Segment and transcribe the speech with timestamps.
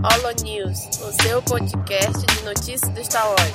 [0.00, 3.52] Holo News, o seu podcast de notícias do Star Wars.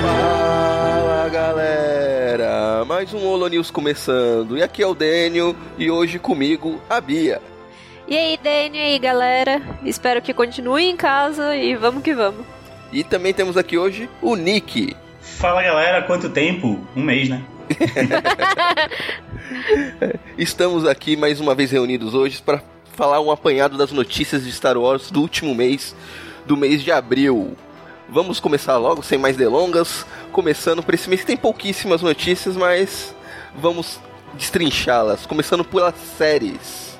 [0.00, 4.56] Fala galera, mais um Holo News começando.
[4.56, 7.42] E aqui é o Daniel e hoje comigo a Bia.
[8.06, 9.60] E aí, Dani, e aí, galera?
[9.82, 12.53] Espero que continue em casa e vamos que vamos.
[12.94, 14.96] E também temos aqui hoje o Nick.
[15.20, 16.86] Fala galera, quanto tempo?
[16.94, 17.42] Um mês, né?
[20.38, 22.62] Estamos aqui mais uma vez reunidos hoje para
[22.94, 25.92] falar um apanhado das notícias de Star Wars do último mês,
[26.46, 27.56] do mês de abril.
[28.08, 30.06] Vamos começar logo, sem mais delongas.
[30.30, 33.12] Começando por esse mês que tem pouquíssimas notícias, mas
[33.56, 33.98] vamos
[34.34, 35.26] destrinchá-las.
[35.26, 36.96] Começando pelas séries.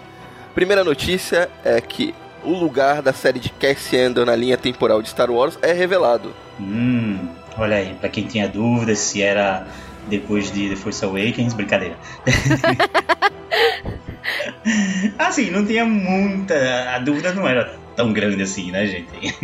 [0.56, 2.12] Primeira notícia é que
[2.44, 6.34] o lugar da série de Cassian na linha temporal de Star Wars é revelado.
[6.60, 7.18] Hum,
[7.58, 9.66] olha aí, pra quem tinha dúvidas se era
[10.08, 11.96] depois de The Force Awakens, brincadeira.
[15.18, 16.94] assim, não tinha muita.
[16.94, 19.34] A dúvida não era tão grande assim, né, gente?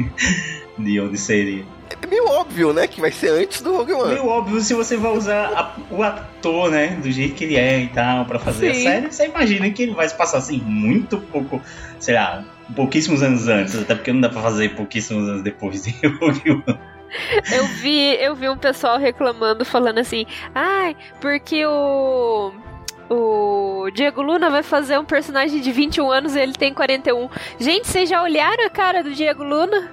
[0.79, 1.65] de onde seria.
[2.03, 4.15] É meio óbvio, né, que vai ser antes do Rogue One.
[4.15, 7.81] Meio óbvio se você vai usar a- o ator, né, do jeito que ele é
[7.81, 8.81] e tal, pra fazer Sim.
[8.87, 11.61] a série, você imagina que ele vai se passar assim muito pouco,
[11.99, 12.45] sei lá,
[12.77, 16.79] pouquíssimos anos antes, até porque não dá pra fazer pouquíssimos anos depois de Rogue One.
[17.53, 22.53] Eu vi, eu vi um pessoal reclamando, falando assim, ai, porque o.
[23.13, 27.29] O Diego Luna vai fazer um personagem de 21 anos e ele tem 41.
[27.59, 29.91] Gente, vocês já olharam a cara do Diego Luna?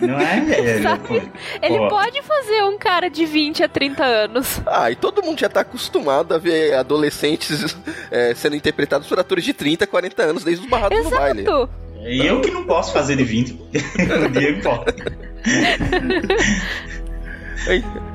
[0.00, 0.38] Não é?
[0.50, 1.14] é pô,
[1.62, 1.88] Ele Pô.
[1.88, 4.60] pode fazer um cara de 20 a 30 anos.
[4.66, 7.76] Ah, e todo mundo já tá acostumado a ver adolescentes
[8.10, 11.42] é, sendo interpretados por atores de 30, 40 anos desde os barrados do baile.
[11.42, 11.68] Exato.
[12.02, 13.64] E eu que não posso fazer de 20, pô.
[14.26, 14.94] o Diego pode.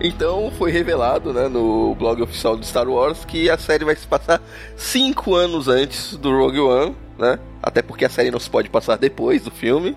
[0.01, 4.07] Então foi revelado né, no blog oficial do Star Wars que a série vai se
[4.07, 4.41] passar
[4.75, 7.39] cinco anos antes do Rogue One, né?
[7.61, 9.95] Até porque a série não se pode passar depois do filme.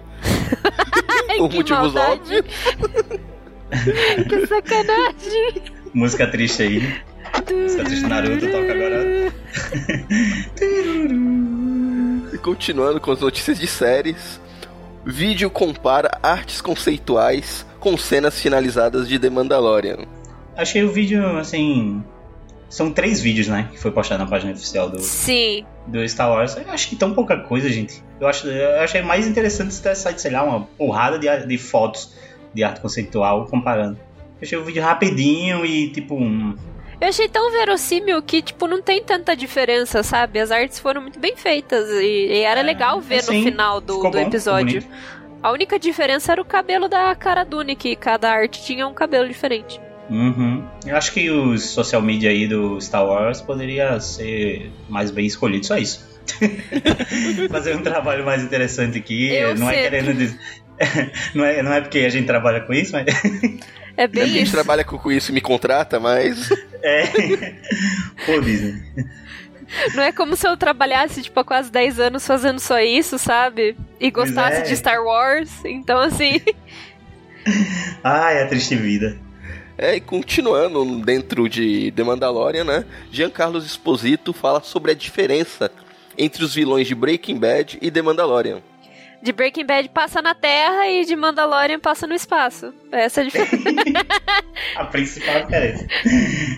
[1.37, 2.45] Por motivos óbvios.
[4.29, 5.63] que sacanagem.
[5.93, 7.03] Música triste aí.
[7.53, 9.33] Música triste do Naruto toca agora.
[12.33, 14.41] E continuando com as notícias de séries,
[15.05, 20.07] vídeo compara artes conceituais com cenas finalizadas de The Mandalorian.
[20.57, 22.05] Achei o vídeo, assim.
[22.69, 23.69] São três vídeos, né?
[23.73, 25.65] Que foi postado na página oficial do, Sim.
[25.87, 26.57] do Star Wars.
[26.57, 28.03] Eu acho que tão pouca coisa, gente.
[28.21, 32.13] Eu, acho, eu achei mais interessante se tivesse sei lá, uma porrada de, de fotos
[32.53, 33.99] de arte conceitual comparando.
[34.41, 36.55] Eu achei o vídeo rapidinho e, tipo, um,
[37.01, 40.39] Eu achei tão verossímil que, tipo, não tem tanta diferença, sabe?
[40.39, 43.81] As artes foram muito bem feitas e, e era É, legal ver sim, no final
[43.81, 44.85] do, do bom, episódio.
[45.43, 49.27] A única diferença era o cabelo da Cara Dune, que cada arte tinha um cabelo
[49.29, 49.81] diferente.
[50.11, 50.58] Uhum.
[50.89, 55.67] Eu acho que os social media aí do Star Wars poderia ser mais bem escolhido,
[55.67, 56.07] só isso.
[57.51, 59.29] Fazer um trabalho mais interessante aqui.
[59.29, 59.91] Eu não é sempre.
[59.91, 60.39] querendo dizer.
[61.35, 63.07] não, é, não é porque a gente trabalha com isso, mas.
[63.97, 64.53] É A bem gente isso.
[64.53, 66.49] trabalha com isso e me contrata, mas
[66.83, 67.05] É.
[68.25, 68.83] Pô, Disney.
[69.95, 73.77] Não é como se eu trabalhasse, tipo, há quase 10 anos fazendo só isso, sabe?
[74.01, 74.63] E gostasse é.
[74.63, 75.51] de Star Wars.
[75.65, 76.41] Então, assim.
[78.03, 79.19] Ai, a triste vida.
[79.79, 82.85] É, e continuando dentro de The Mandalorian, né?
[83.13, 85.71] Giancarlo Esposito fala sobre a diferença
[86.19, 88.61] entre os vilões de Breaking Bad e The Mandalorian.
[89.23, 92.75] De Breaking Bad passa na Terra e de Mandalorian passa no espaço.
[92.91, 93.57] Essa é a diferença.
[94.75, 95.87] A principal diferença.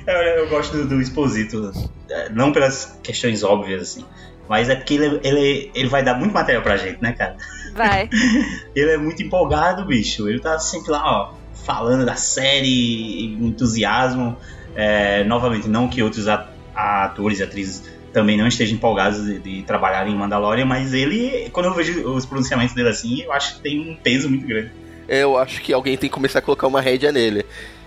[0.07, 1.73] Eu, eu gosto do, do Exposito,
[2.09, 4.05] é, não pelas questões óbvias, assim,
[4.49, 7.37] mas é porque ele, ele, ele vai dar muito material pra gente, né, cara?
[7.73, 8.09] Vai.
[8.75, 10.29] Ele é muito empolgado, bicho.
[10.29, 11.35] Ele tá sempre lá, ó,
[11.75, 14.37] falando da série, entusiasmo.
[14.75, 16.27] É, novamente, não que outros
[16.75, 17.83] atores e atrizes
[18.13, 22.27] também não estejam empolgados de, de trabalhar em Mandalorian, mas ele, quando eu vejo os
[22.27, 24.73] pronunciamentos dele assim, eu acho que tem um peso muito grande.
[25.09, 27.45] É, Eu acho que alguém tem que começar a colocar uma rédea nele.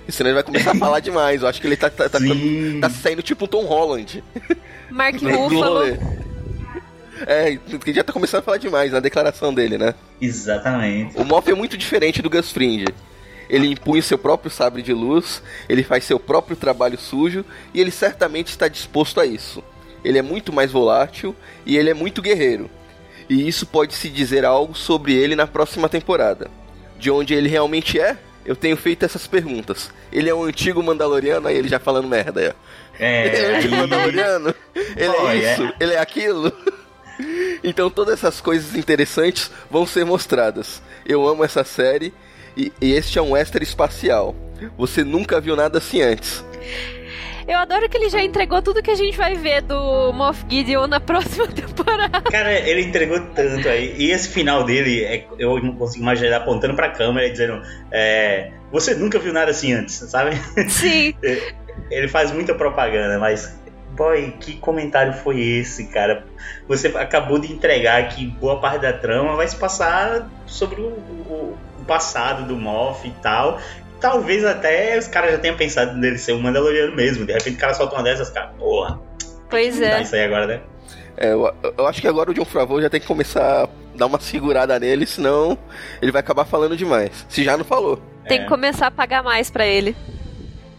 [0.09, 1.41] Senão ele vai começar a falar demais.
[1.41, 4.23] Eu acho que ele tá, tá, tá, tá saindo tipo um Tom Holland.
[4.91, 5.97] Mark Ruffalo.
[7.25, 9.93] É, que já tá começando a falar demais na declaração dele, né?
[10.19, 11.17] Exatamente.
[11.17, 12.85] O Moff é muito diferente do Gus Fring.
[13.53, 17.91] Ele impunha seu próprio sabre de luz, ele faz seu próprio trabalho sujo e ele
[17.91, 19.63] certamente está disposto a isso.
[20.03, 22.67] Ele é muito mais volátil e ele é muito guerreiro.
[23.29, 26.49] E isso pode se dizer algo sobre ele na próxima temporada.
[26.97, 28.17] De onde ele realmente é?
[28.43, 29.91] Eu tenho feito essas perguntas.
[30.11, 32.41] Ele é um antigo Mandaloriano, aí ele já falando merda.
[32.41, 32.53] aí, ó.
[32.99, 34.55] Ele é um É, antigo Mandaloriano?
[34.75, 35.53] Ele é é.
[35.53, 35.73] isso?
[35.79, 36.51] Ele é aquilo?
[37.63, 40.81] Então todas essas coisas interessantes vão ser mostradas.
[41.05, 42.11] Eu amo essa série
[42.55, 44.35] e, e este é um extra espacial.
[44.77, 46.43] Você nunca viu nada assim antes.
[47.47, 50.87] Eu adoro que ele já entregou tudo que a gente vai ver do Moff Gideon
[50.87, 52.21] na próxima temporada.
[52.21, 53.95] Cara, ele entregou tanto aí.
[53.97, 57.61] E esse final dele, é, eu não consigo imaginar ele apontando pra câmera e dizendo:
[57.91, 60.37] é, Você nunca viu nada assim antes, sabe?
[60.69, 61.13] Sim.
[61.91, 63.61] ele faz muita propaganda, mas.
[63.91, 66.25] Boy, que comentário foi esse, cara?
[66.67, 71.57] Você acabou de entregar que boa parte da trama vai se passar sobre o, o
[71.83, 73.59] passado do Moff e tal
[74.03, 77.25] talvez até os caras já tenham pensado nele ser um Mandaloriano mesmo.
[77.25, 78.99] De repente o cara solta uma dessas, cara, porra.
[79.49, 80.01] Pois é.
[80.01, 80.61] Isso aí agora, né?
[81.15, 84.07] É, eu, eu, acho que agora o John Favreau já tem que começar a dar
[84.07, 85.57] uma segurada nele, senão
[86.01, 87.25] ele vai acabar falando demais.
[87.29, 88.01] Se já não falou.
[88.27, 88.43] Tem é.
[88.43, 89.95] que começar a pagar mais para ele.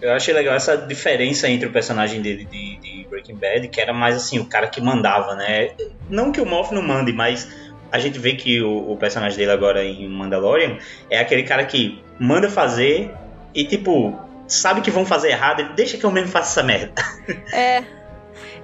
[0.02, 3.94] Eu achei legal essa diferença entre o personagem dele de, de, Breaking Bad, que era
[3.94, 5.70] mais assim, o cara que mandava, né?
[6.10, 7.48] Não que o Moff não mande, mas
[7.94, 12.02] a gente vê que o, o, personagem dele agora em Mandalorian é aquele cara que
[12.18, 13.08] manda fazer
[13.54, 14.18] e, tipo,
[14.48, 16.92] sabe que vão fazer errado, ele deixa que eu mesmo faça essa merda.
[17.54, 17.84] É.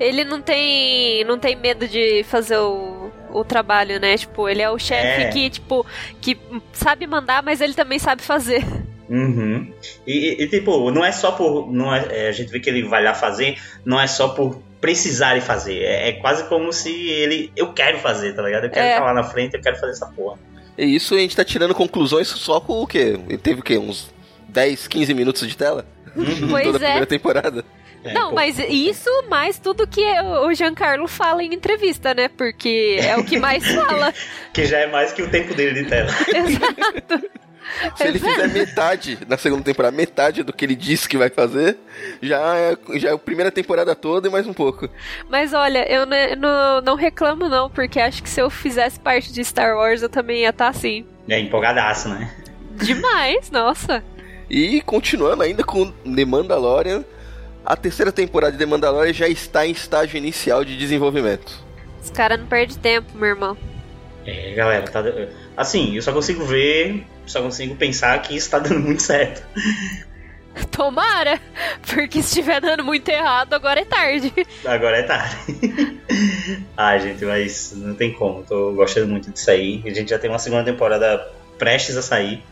[0.01, 4.17] Ele não tem, não tem medo de fazer o, o trabalho, né?
[4.17, 5.29] Tipo, ele é o chefe é.
[5.29, 5.87] que, tipo,
[6.21, 6.37] que
[6.73, 8.65] sabe mandar, mas ele também sabe fazer.
[9.09, 9.73] Uhum.
[10.05, 11.71] E, e, tipo, não é só por.
[11.73, 14.61] Não é, é, a gente vê que ele vai lá fazer, não é só por
[14.81, 15.83] precisarem fazer.
[15.83, 17.53] É, é, quase como se ele.
[17.57, 18.65] Eu quero fazer, tá ligado?
[18.65, 18.93] Eu quero é.
[18.93, 20.39] estar lá na frente, eu quero fazer essa porra.
[20.79, 23.19] E isso a gente tá tirando conclusões só com o quê?
[23.29, 23.77] Ele teve o quê?
[23.77, 24.11] Uns
[24.49, 25.85] 10, 15 minutos de tela?
[26.17, 26.49] Uhum.
[26.51, 27.65] Pois Toda a primeira temporada.
[28.03, 32.29] É, Não, mas isso mais tudo que o Giancarlo fala em entrevista, né?
[32.29, 34.15] Porque é o que mais fala.
[34.55, 36.11] que já é mais que o tempo dele de tela.
[36.35, 37.31] Exato.
[37.97, 41.77] Se ele fizer metade na segunda temporada, metade do que ele disse que vai fazer,
[42.23, 44.89] já é, já é a primeira temporada toda e mais um pouco.
[45.29, 46.07] Mas olha, eu
[46.37, 50.09] não, não reclamo não, porque acho que se eu fizesse parte de Star Wars eu
[50.09, 51.05] também ia estar tá assim.
[51.29, 52.33] É empolgadaço, né?
[52.73, 54.03] Demais, nossa.
[54.49, 57.05] E continuando ainda com The Mandalorian,
[57.65, 61.65] a terceira temporada de The Mandalorian já está em estágio inicial de desenvolvimento.
[62.03, 63.57] Os caras não perdem tempo, meu irmão.
[64.27, 65.03] É, galera, tá.
[65.57, 69.43] Assim, eu só consigo ver só consigo pensar que isso tá dando muito certo.
[70.71, 71.41] Tomara!
[71.87, 74.33] Porque se estiver dando muito errado, agora é tarde.
[74.65, 75.37] Agora é tarde.
[76.77, 78.43] Ai, gente, mas não tem como.
[78.43, 79.83] Tô gostando muito disso aí.
[79.87, 81.19] A gente já tem uma segunda temporada
[81.59, 82.43] prestes a sair.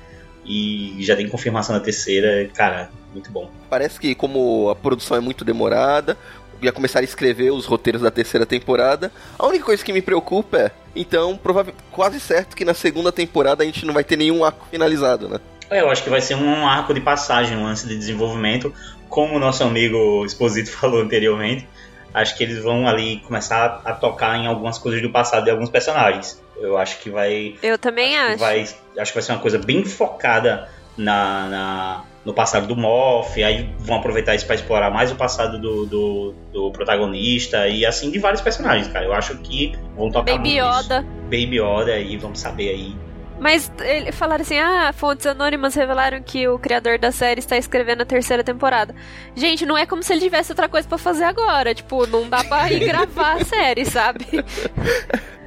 [0.45, 2.49] E já tem confirmação da terceira.
[2.55, 3.51] Cara, muito bom.
[3.69, 6.17] Parece que, como a produção é muito demorada,
[6.61, 9.13] ia começar a escrever os roteiros da terceira temporada.
[9.39, 13.63] A única coisa que me preocupa é, então, provável, quase certo que na segunda temporada
[13.63, 15.39] a gente não vai ter nenhum arco finalizado, né?
[15.71, 18.73] É, eu acho que vai ser um arco de passagem, um lance de desenvolvimento,
[19.09, 21.69] como o nosso amigo Exposito falou anteriormente.
[22.13, 25.69] Acho que eles vão ali começar a tocar em algumas coisas do passado de alguns
[25.69, 26.43] personagens.
[26.57, 27.55] Eu acho que vai.
[27.63, 28.33] Eu também acho.
[28.33, 28.39] acho.
[28.39, 28.61] Vai,
[28.99, 33.71] acho que vai ser uma coisa bem focada na, na no passado do Moff, aí
[33.79, 38.19] vão aproveitar isso para explorar mais o passado do, do, do, protagonista e assim de
[38.19, 39.05] vários personagens, cara.
[39.07, 41.01] Eu acho que vão tocar Baby muito Yoda.
[41.01, 41.23] Isso.
[41.25, 42.97] Baby Yoda aí, vamos saber aí.
[43.41, 48.03] Mas ele falaram assim: ah, fontes anônimas revelaram que o criador da série está escrevendo
[48.03, 48.95] a terceira temporada.
[49.35, 51.75] Gente, não é como se ele tivesse outra coisa para fazer agora.
[51.75, 54.27] Tipo, não dá pra ir gravar a série, sabe?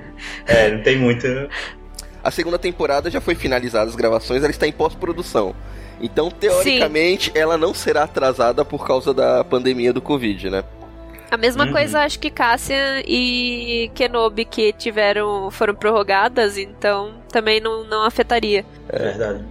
[0.46, 1.26] É, não tem muito.
[2.24, 5.56] A segunda temporada já foi finalizada as gravações, ela está em pós-produção.
[6.02, 7.38] Então, teoricamente, Sim.
[7.38, 10.64] ela não será atrasada por causa da pandemia do Covid, né?
[11.30, 11.72] A mesma uhum.
[11.72, 18.66] coisa acho que Cassian e Kenobi que tiveram foram prorrogadas, então também não, não afetaria.
[18.90, 19.46] É verdade.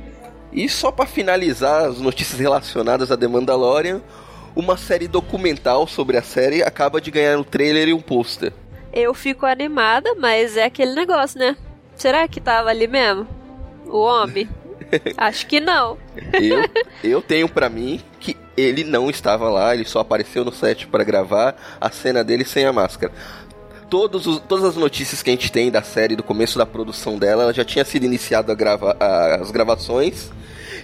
[0.52, 4.02] E só para finalizar as notícias relacionadas a The Mandalorian,
[4.54, 8.52] uma série documental sobre a série acaba de ganhar um trailer e um pôster.
[8.92, 11.56] Eu fico animada, mas é aquele negócio, né?
[11.94, 13.26] Será que tava ali mesmo?
[13.86, 14.48] O homem?
[15.16, 15.96] Acho que não.
[16.32, 16.64] Eu,
[17.02, 21.04] eu tenho para mim que ele não estava lá, ele só apareceu no set para
[21.04, 23.12] gravar a cena dele sem a máscara.
[23.92, 27.52] Os, todas as notícias que a gente tem da série, do começo da produção dela,
[27.52, 28.96] já tinha sido iniciado grava,
[29.40, 30.30] as gravações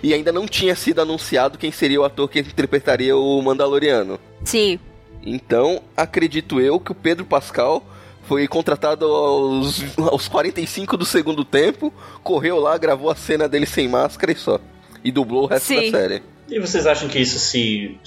[0.03, 4.19] e ainda não tinha sido anunciado quem seria o ator que interpretaria o Mandaloriano.
[4.45, 4.79] Sim.
[5.23, 7.85] Então, acredito eu que o Pedro Pascal
[8.27, 11.93] foi contratado aos, aos 45 do segundo tempo,
[12.23, 14.61] correu lá, gravou a cena dele sem máscara e só.
[15.03, 15.91] E dublou o resto Sim.
[15.91, 16.23] da série.
[16.49, 17.99] E vocês acham que isso se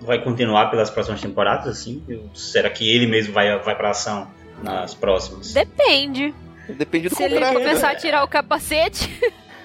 [0.00, 2.02] vai continuar pelas próximas temporadas, assim?
[2.34, 4.28] Será que ele mesmo vai, vai pra ação
[4.62, 5.52] nas próximas?
[5.52, 6.34] Depende.
[6.68, 9.08] Depende do Se ele começar a tirar o capacete.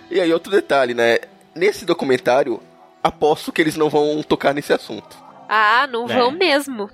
[0.10, 1.18] E aí, outro detalhe, né?
[1.56, 2.62] Nesse documentário,
[3.02, 5.18] aposto que eles não vão tocar nesse assunto.
[5.50, 6.16] Ah, não é.
[6.16, 6.90] vão mesmo.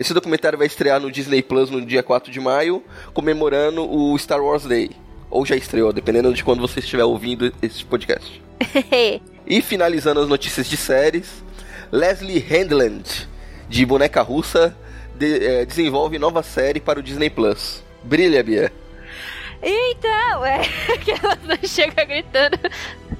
[0.00, 4.42] Esse documentário vai estrear no Disney Plus no dia 4 de maio, comemorando o Star
[4.42, 4.92] Wars Day.
[5.28, 8.42] Ou já estreou, dependendo de quando você estiver ouvindo esse podcast.
[9.46, 11.44] e finalizando as notícias de séries,
[11.92, 13.28] Leslie Handland,
[13.68, 14.74] de Boneca Russa,
[15.16, 17.84] de, é, desenvolve nova série para o Disney Plus.
[18.02, 18.72] Brilha, Bia.
[19.62, 20.60] Então, é
[21.04, 22.58] que ela não chega gritando.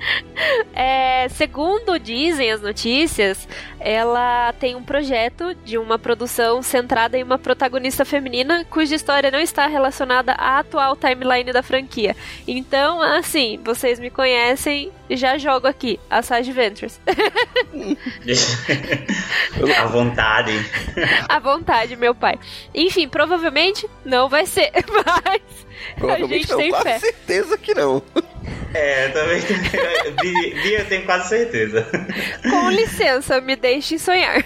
[0.73, 3.47] É, segundo dizem as notícias,
[3.79, 9.41] ela tem um projeto de uma produção centrada em uma protagonista feminina cuja história não
[9.41, 12.17] está relacionada à atual timeline da franquia.
[12.49, 17.01] Então, assim, vocês me conhecem, já jogo aqui, a Sage Ventures.
[19.79, 20.53] à vontade.
[21.29, 22.39] À vontade, meu pai.
[22.75, 25.43] Enfim, provavelmente não vai ser, mas
[25.97, 26.99] Provavelmente a gente não, tem quase fé.
[26.99, 28.03] certeza que não.
[28.73, 29.41] É, também
[30.63, 31.87] Bia, eu tenho quase certeza.
[32.43, 34.45] Com licença, me deixe sonhar.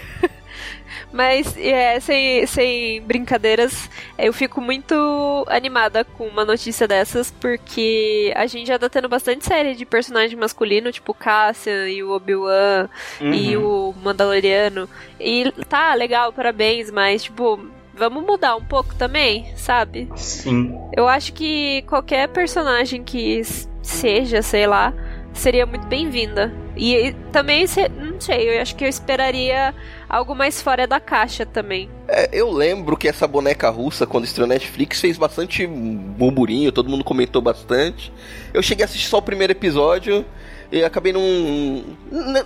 [1.15, 8.45] Mas, é, sem, sem brincadeiras, eu fico muito animada com uma notícia dessas, porque a
[8.47, 12.89] gente já tá tendo bastante série de personagem masculino, tipo Cassian e o Obi-Wan
[13.21, 13.33] uhum.
[13.33, 14.89] e o Mandaloriano.
[15.17, 17.65] E tá, legal, parabéns, mas, tipo,
[17.97, 20.09] vamos mudar um pouco também, sabe?
[20.15, 20.77] Sim.
[20.95, 23.41] Eu acho que qualquer personagem que
[23.81, 24.93] seja, sei lá,
[25.33, 26.53] seria muito bem-vinda.
[26.75, 27.65] E, também,
[27.97, 29.73] não sei, eu acho que eu esperaria
[30.09, 31.89] algo mais fora da caixa também.
[32.07, 36.89] É, eu lembro que essa boneca russa, quando estreou na Netflix, fez bastante burburinho, todo
[36.89, 38.11] mundo comentou bastante.
[38.53, 40.25] Eu cheguei a assistir só o primeiro episódio
[40.71, 41.21] e acabei não.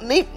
[0.01, 0.27] nem.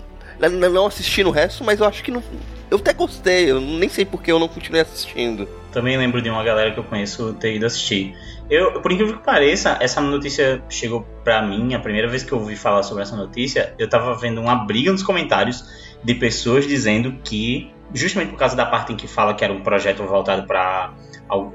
[0.70, 2.22] não assistindo o resto, mas eu acho que não
[2.72, 5.46] eu até gostei, eu nem sei porque eu não continuei assistindo.
[5.70, 8.16] Também lembro de uma galera que eu conheço ter ido assistir.
[8.48, 12.38] Eu, por incrível que pareça, essa notícia chegou pra mim, a primeira vez que eu
[12.38, 15.62] ouvi falar sobre essa notícia, eu tava vendo uma briga nos comentários
[16.02, 19.60] de pessoas dizendo que, justamente por causa da parte em que fala que era um
[19.60, 20.94] projeto voltado para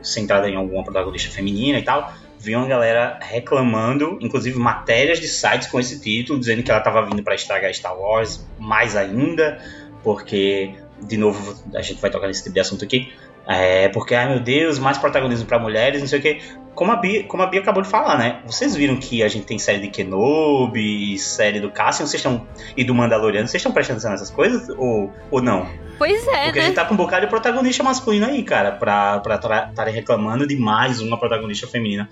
[0.03, 5.67] centrado em alguma protagonista feminina e tal, vi uma galera reclamando, inclusive matérias de sites
[5.67, 9.59] com esse título, dizendo que ela estava vindo para estragar Star Wars mais ainda,
[10.03, 13.11] porque de novo, a gente vai tocar nesse tipo de assunto aqui.
[13.47, 16.41] É, porque, ai meu Deus, mais protagonismo para mulheres, não sei o que.
[16.75, 18.41] Como a, Bia, como a Bia acabou de falar, né?
[18.45, 22.45] Vocês viram que a gente tem série de Kenobi, série do Cassian, vocês estão.
[22.75, 24.69] e do Mandaloriano, vocês estão prestando atenção nessas coisas?
[24.77, 25.67] Ou, ou não?
[25.97, 26.45] Pois é.
[26.45, 26.65] Porque né?
[26.65, 29.21] a gente tá com um bocado de protagonista masculino aí, cara, pra
[29.71, 32.09] estarem reclamando de mais uma protagonista feminina.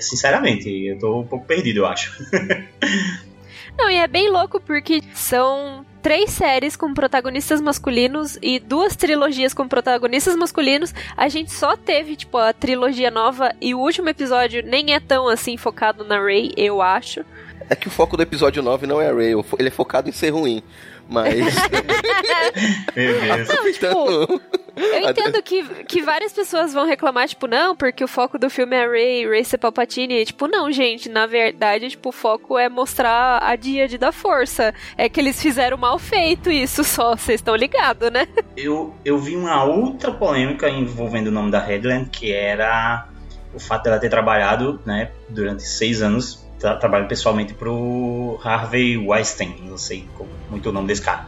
[0.00, 2.12] Sinceramente, eu tô um pouco perdido, eu acho.
[3.78, 9.54] Não, e é bem louco porque são três séries com protagonistas masculinos e duas trilogias
[9.54, 10.92] com protagonistas masculinos.
[11.16, 15.28] A gente só teve, tipo, a trilogia nova e o último episódio nem é tão
[15.28, 17.24] assim focado na Rey, eu acho.
[17.70, 20.12] É que o foco do episódio 9 não é a Rey, ele é focado em
[20.12, 20.62] ser ruim.
[21.12, 21.36] Mas.
[22.94, 23.48] Deus.
[23.48, 24.40] Não, tipo,
[24.76, 28.74] eu entendo que, que várias pessoas vão reclamar, tipo, não, porque o foco do filme
[28.74, 30.24] é Ray, Ray ser Palpatine.
[30.24, 34.74] tipo, não, gente, na verdade, tipo, o foco é mostrar a Díade da Força.
[34.96, 38.26] É que eles fizeram mal feito isso só, vocês estão ligados, né?
[38.56, 43.06] Eu, eu vi uma outra polêmica envolvendo o nome da Headland, que era
[43.54, 49.56] o fato dela ter trabalhado, né, durante seis anos tra trabalho pessoalmente pro Harvey Weinstein,
[49.64, 50.06] não sei
[50.48, 51.26] muito o nome desse cara.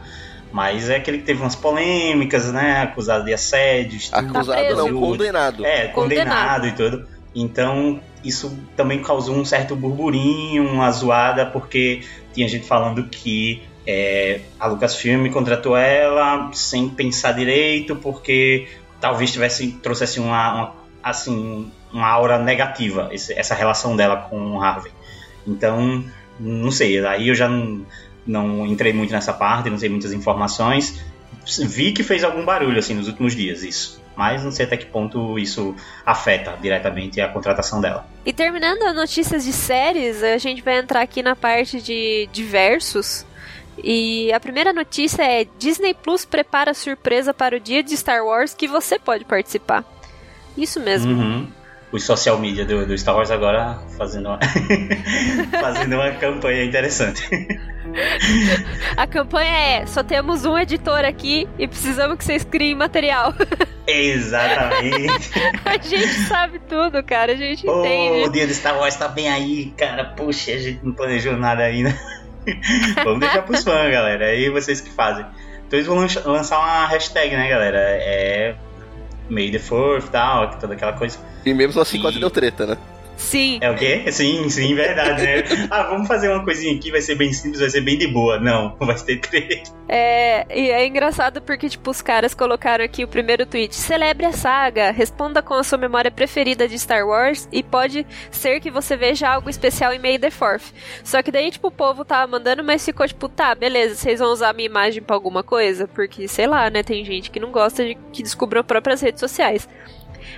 [0.51, 2.81] Mas é aquele que teve umas polêmicas, né?
[2.83, 3.99] Acusado de assédio.
[4.13, 5.65] Acusado tá não, condenado.
[5.65, 7.07] É, condenado, condenado, e tudo.
[7.35, 14.39] Então, isso também causou um certo burburinho, uma zoada, porque tinha gente falando que é,
[14.57, 18.69] a Lucasfilm contratou ela sem pensar direito, porque
[19.01, 24.61] talvez tivesse trouxesse uma, uma assim uma aura negativa esse, essa relação dela com o
[24.61, 24.91] Harvey.
[25.47, 26.03] Então,
[26.39, 27.85] não sei, aí eu já não,
[28.25, 31.01] não entrei muito nessa parte, não sei muitas informações.
[31.65, 34.85] Vi que fez algum barulho assim nos últimos dias isso, mas não sei até que
[34.85, 35.75] ponto isso
[36.05, 38.07] afeta diretamente a contratação dela.
[38.25, 43.25] E terminando as notícias de séries, a gente vai entrar aqui na parte de diversos.
[43.83, 48.53] E a primeira notícia é: Disney Plus prepara surpresa para o dia de Star Wars
[48.53, 49.83] que você pode participar.
[50.57, 51.11] Isso mesmo.
[51.11, 51.47] Uhum
[51.91, 54.39] os social media do, do Star Wars agora fazendo uma,
[55.61, 57.29] fazendo uma campanha interessante.
[58.97, 63.33] A campanha é: só temos um editor aqui e precisamos que vocês criem material.
[63.87, 65.31] Exatamente.
[65.63, 67.33] a gente sabe tudo, cara.
[67.33, 68.27] A gente oh, entende.
[68.27, 70.05] O dia do Star Wars tá bem aí, cara.
[70.05, 71.95] Puxa, a gente não planejou nada ainda.
[73.03, 74.25] Vamos deixar pros fãs, galera.
[74.25, 75.25] Aí vocês que fazem.
[75.67, 75.97] Então eles vão
[76.31, 77.79] lançar uma hashtag, né, galera?
[77.79, 78.55] É
[79.29, 81.17] May the Fourth e tal, toda aquela coisa.
[81.45, 82.01] E mesmo assim e...
[82.01, 82.77] quase deu treta, né?
[83.17, 83.59] Sim.
[83.61, 84.11] É o quê?
[84.11, 85.43] Sim, sim, verdade, né?
[85.71, 88.39] ah, vamos fazer uma coisinha aqui, vai ser bem simples, vai ser bem de boa.
[88.39, 89.73] Não, vai ter treta.
[89.87, 93.75] É, e é engraçado porque, tipo, os caras colocaram aqui o primeiro tweet.
[93.75, 98.59] Celebre a saga, responda com a sua memória preferida de Star Wars e pode ser
[98.59, 100.73] que você veja algo especial em May the 4th.
[101.03, 104.31] Só que daí, tipo, o povo tava mandando, mas ficou tipo, tá, beleza, vocês vão
[104.31, 105.87] usar a minha imagem pra alguma coisa?
[105.87, 109.67] Porque, sei lá, né, tem gente que não gosta de que descubram próprias redes sociais.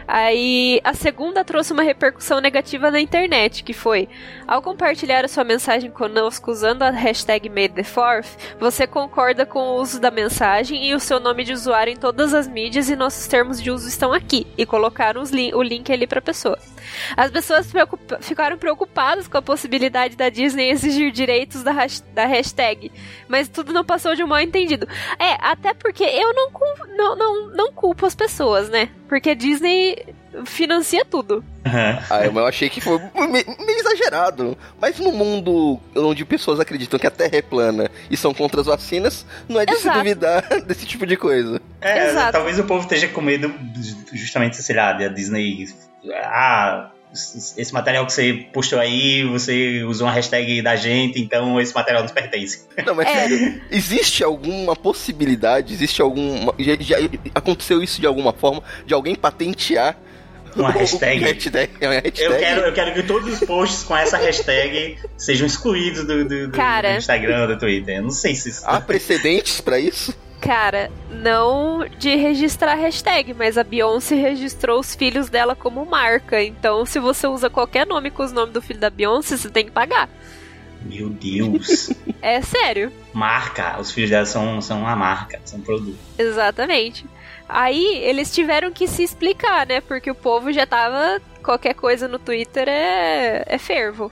[0.08, 4.08] Aí a segunda trouxe uma repercussão negativa na internet, que foi:
[4.48, 10.00] ao compartilhar a sua mensagem conosco usando a hashtag MadeTheFourth, você concorda com o uso
[10.00, 13.62] da mensagem e o seu nome de usuário em todas as mídias e nossos termos
[13.62, 14.48] de uso estão aqui.
[14.58, 16.58] E colocaram li o link ali pra pessoa.
[17.16, 17.70] As pessoas
[18.22, 21.74] ficaram preocupadas com a possibilidade da Disney exigir direitos da,
[22.13, 22.92] da hashtag,
[23.27, 24.88] mas tudo não passou de um mal entendido.
[25.20, 26.51] É, até porque eu não,
[26.96, 28.89] não, não, não culpo as pessoas, né?
[29.10, 31.44] Porque a Disney financia tudo.
[31.65, 31.98] Uhum.
[32.10, 34.58] Ah, eu achei que foi meio exagerado.
[34.79, 38.67] Mas no mundo onde pessoas acreditam que a Terra é plana e são contra as
[38.67, 39.98] vacinas, não é de Exato.
[39.98, 41.62] se duvidar desse tipo de coisa.
[41.82, 42.32] É, Exato.
[42.32, 43.53] talvez o povo esteja com medo
[44.13, 45.67] justamente, sei lá, da Disney.
[46.24, 46.89] Ah,
[47.58, 52.03] esse material que você postou aí, você usou uma hashtag da gente, então esse material
[52.03, 52.65] nos pertence.
[52.86, 53.13] Não, mas é.
[53.13, 56.53] sério, existe alguma possibilidade, existe alguma.
[56.60, 56.98] Já, já,
[57.34, 59.98] aconteceu isso de alguma forma, de alguém patentear
[60.60, 61.20] uma hashtag.
[61.24, 62.22] hashtag, uma hashtag.
[62.22, 66.48] Eu, quero, eu quero que todos os posts com essa hashtag sejam excluídos do, do,
[66.48, 67.98] do, Cara, do Instagram, do Twitter.
[67.98, 68.62] Eu não sei se isso.
[68.66, 70.14] Há precedentes para isso?
[70.40, 76.42] Cara, não de registrar hashtag, mas a Beyoncé registrou os filhos dela como marca.
[76.42, 79.66] Então, se você usa qualquer nome com os nomes do filho da Beyoncé, você tem
[79.66, 80.10] que pagar.
[80.84, 81.90] Meu Deus.
[82.22, 82.92] é sério.
[83.14, 83.80] Marca.
[83.80, 85.98] Os filhos dela são, são uma marca, são um produto.
[86.18, 87.06] Exatamente.
[87.48, 89.82] Aí eles tiveram que se explicar, né?
[89.82, 91.22] Porque o povo já tava.
[91.44, 94.12] Qualquer coisa no Twitter é, é fervo.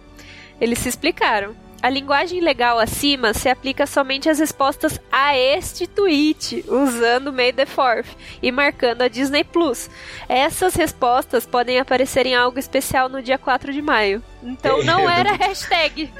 [0.59, 1.55] Eles se explicaram.
[1.85, 7.67] A linguagem legal acima se aplica somente às respostas a este tweet, usando May the
[7.67, 8.07] Fourth
[8.41, 9.87] e marcando a Disney Plus.
[10.27, 14.23] Essas respostas podem aparecer em algo especial no dia 4 de maio.
[14.41, 16.11] Então não era hashtag.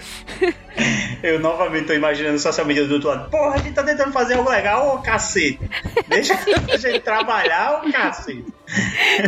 [1.24, 3.32] Eu novamente tô imaginando social media do outro lado.
[3.32, 5.60] Porra, a gente tá tentando fazer algo legal, ô cacete.
[6.08, 6.36] Deixa
[6.72, 8.46] a gente trabalhar, ô cacete.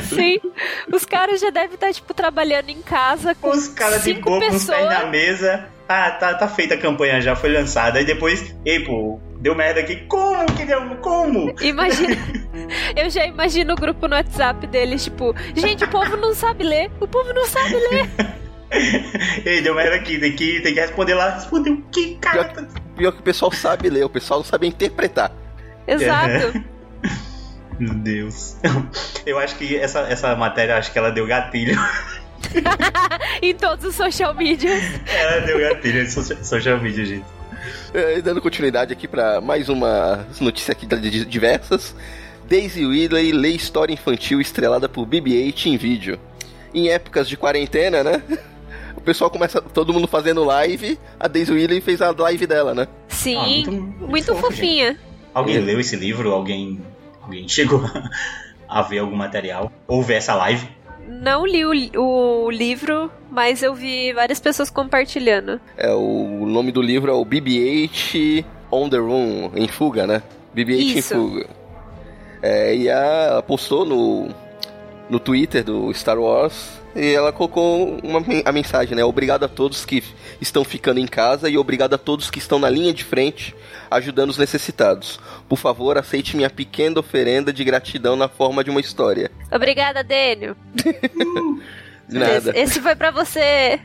[0.08, 0.40] Sim.
[0.94, 4.56] Os caras já devem estar, tipo, trabalhando em casa com Os caras de boa, com
[4.56, 8.00] os pés na mesa ah, tá, tá feita a campanha já, foi lançada.
[8.00, 9.96] Aí depois, ei, pô, deu merda aqui.
[10.08, 10.82] Como que deu?
[10.98, 11.54] Como?
[11.62, 12.16] Imagina.
[12.96, 16.92] eu já imagino o grupo no WhatsApp deles, tipo, gente, o povo não sabe ler.
[17.00, 18.10] O povo não sabe ler.
[19.46, 21.36] ei, deu merda aqui, tem que, tem que responder lá.
[21.36, 22.46] Responder o que, cara?
[22.46, 25.32] Pior que, pior que o pessoal sabe ler, o pessoal não sabe interpretar.
[25.88, 26.64] Exato.
[27.80, 28.58] Meu Deus.
[29.26, 31.80] Eu acho que essa, essa matéria, acho que ela deu gatilho.
[33.42, 34.72] em todos os social media.
[35.08, 37.26] Ela deu gatilho em social media, gente.
[37.94, 40.86] É, dando continuidade aqui para mais uma notícia aqui
[41.26, 41.96] diversas.
[42.48, 46.20] Daisy Ridley lê história infantil estrelada por BB-8 em vídeo.
[46.74, 48.22] Em épocas de quarentena, né?
[48.96, 52.88] O pessoal começa, todo mundo fazendo live, a Daisy Ridley fez a live dela, né?
[53.08, 54.90] Sim, ah, muito, muito, muito fofo, fofinha.
[54.90, 55.00] Gente.
[55.34, 56.32] Alguém leu esse livro?
[56.32, 56.82] Alguém,
[57.22, 57.84] alguém chegou
[58.68, 59.72] a ver algum material?
[59.88, 60.68] Ou ver essa live?
[61.08, 65.60] Não li o, o, livro, mas eu vi várias pessoas compartilhando.
[65.78, 70.22] É, o nome do livro é o BB-8 On The Room, em fuga, né?
[70.56, 71.48] BB-8 em fuga.
[72.42, 74.30] É, e a postou no,
[75.10, 79.04] no Twitter do Star Wars e ela colocou uma, a mensagem, né?
[79.04, 80.04] Obrigado a todos que
[80.42, 83.56] estão ficando em casa e obrigado a todos que estão na linha de frente
[83.90, 85.20] ajudando os necessitados.
[85.48, 89.32] Por favor, aceite minha pequena oferenda de gratidão na forma de uma história.
[89.52, 90.58] Obrigada, Dênio.
[92.10, 92.50] de nada.
[92.50, 93.80] Esse, esse foi para você.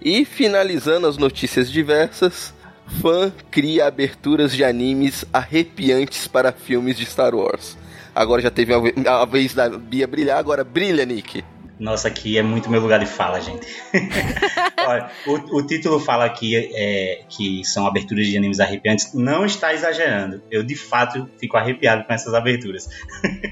[0.00, 2.54] e finalizando as notícias diversas,
[3.00, 7.76] fã cria aberturas de animes arrepiantes para filmes de Star Wars.
[8.14, 11.44] Agora já teve a vez da Bia brilhar, agora brilha, Nick.
[11.80, 13.66] Nossa, aqui é muito meu lugar de fala, gente.
[14.86, 19.14] Olha, o, o, título fala aqui é, que são aberturas de animes arrepiantes.
[19.14, 20.42] Não está exagerando.
[20.50, 22.86] Eu, de fato, fico arrepiado com essas aberturas.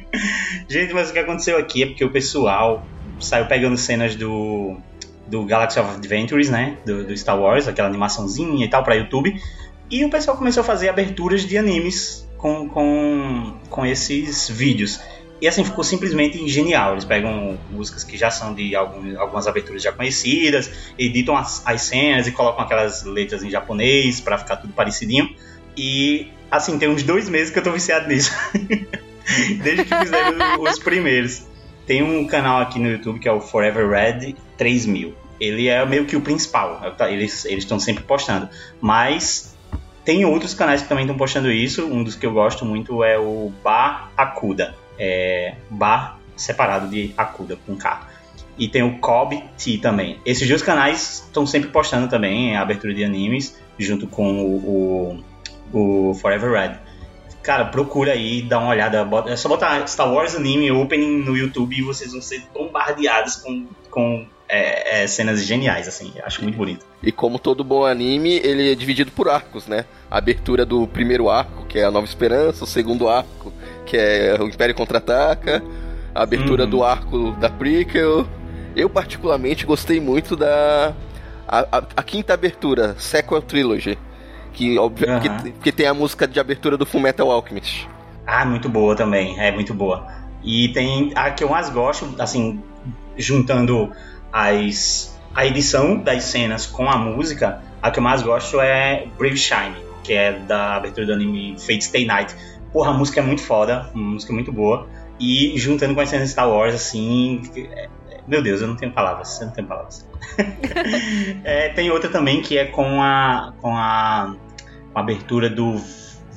[0.69, 2.87] gente, mas o que aconteceu aqui é porque o pessoal
[3.19, 4.77] saiu pegando cenas do,
[5.27, 6.77] do Galaxy of Adventures, né?
[6.85, 9.41] Do, do Star Wars, aquela animaçãozinha e tal, para YouTube.
[9.91, 15.01] E o pessoal começou a fazer aberturas de animes com, com, com esses vídeos.
[15.41, 16.93] E assim, ficou simplesmente genial.
[16.93, 21.83] Eles pegam músicas que já são de algum, algumas aberturas já conhecidas, editam as, as
[21.83, 25.35] cenas e colocam aquelas letras em japonês para ficar tudo parecidinho.
[25.77, 28.33] E assim, tem uns dois meses que eu tô viciado nisso.
[29.63, 31.47] Desde que fizeram os primeiros.
[31.87, 35.15] Tem um canal aqui no YouTube que é o Forever Red 3000.
[35.41, 36.83] Ele é meio que o principal.
[37.09, 38.49] Eles estão sempre postando.
[38.81, 39.57] Mas
[40.09, 41.85] tem outros canais que também estão postando isso.
[41.85, 44.75] Um dos que eu gosto muito é o Bar Akuda.
[44.99, 48.09] É, bar separado de Akuda, com K.
[48.57, 50.19] E tem o Cobb T também.
[50.25, 55.21] Esses dois canais estão sempre postando também a abertura de animes, junto com o,
[55.75, 56.79] o, o Forever Red.
[57.43, 59.05] Cara, procura aí, dá uma olhada.
[59.05, 63.37] Bota, é só botar Star Wars Anime Opening no YouTube e vocês vão ser bombardeados
[63.37, 66.13] com, com é, é, cenas geniais, assim.
[66.25, 66.87] Acho muito bonito.
[67.03, 69.85] E como todo bom anime, ele é dividido por arcos, né?
[70.11, 73.53] A abertura do primeiro arco, que é a Nova Esperança, o segundo arco,
[73.85, 75.63] que é o Império Contra-Ataca,
[76.15, 76.71] a abertura uhum.
[76.71, 78.27] do arco da prequel,
[78.79, 80.95] eu, particularmente, gostei muito da.
[81.49, 83.99] A, a, a quinta abertura, Sequel Trilogy.
[84.53, 84.91] Que, uhum.
[84.91, 87.89] que, que, tem a música de abertura do Fullmetal Alchemist.
[88.27, 89.39] Ah, muito boa também.
[89.39, 90.07] É muito boa.
[90.43, 92.63] E tem a que eu mais gosto, assim,
[93.17, 93.91] juntando
[94.33, 99.37] as, a edição das cenas com a música, a que eu mais gosto é Brave
[99.37, 102.35] Shine, que é da abertura do anime Fate Stay Night.
[102.73, 104.89] Porra, a música é muito foda, uma música muito boa.
[105.19, 107.43] E juntando com as cenas de Star Wars, assim,
[108.27, 110.07] meu Deus, eu não tenho palavras, eu não tenho palavras.
[111.45, 114.37] é, tem outra também que é com a, com a,
[114.93, 115.81] com a abertura do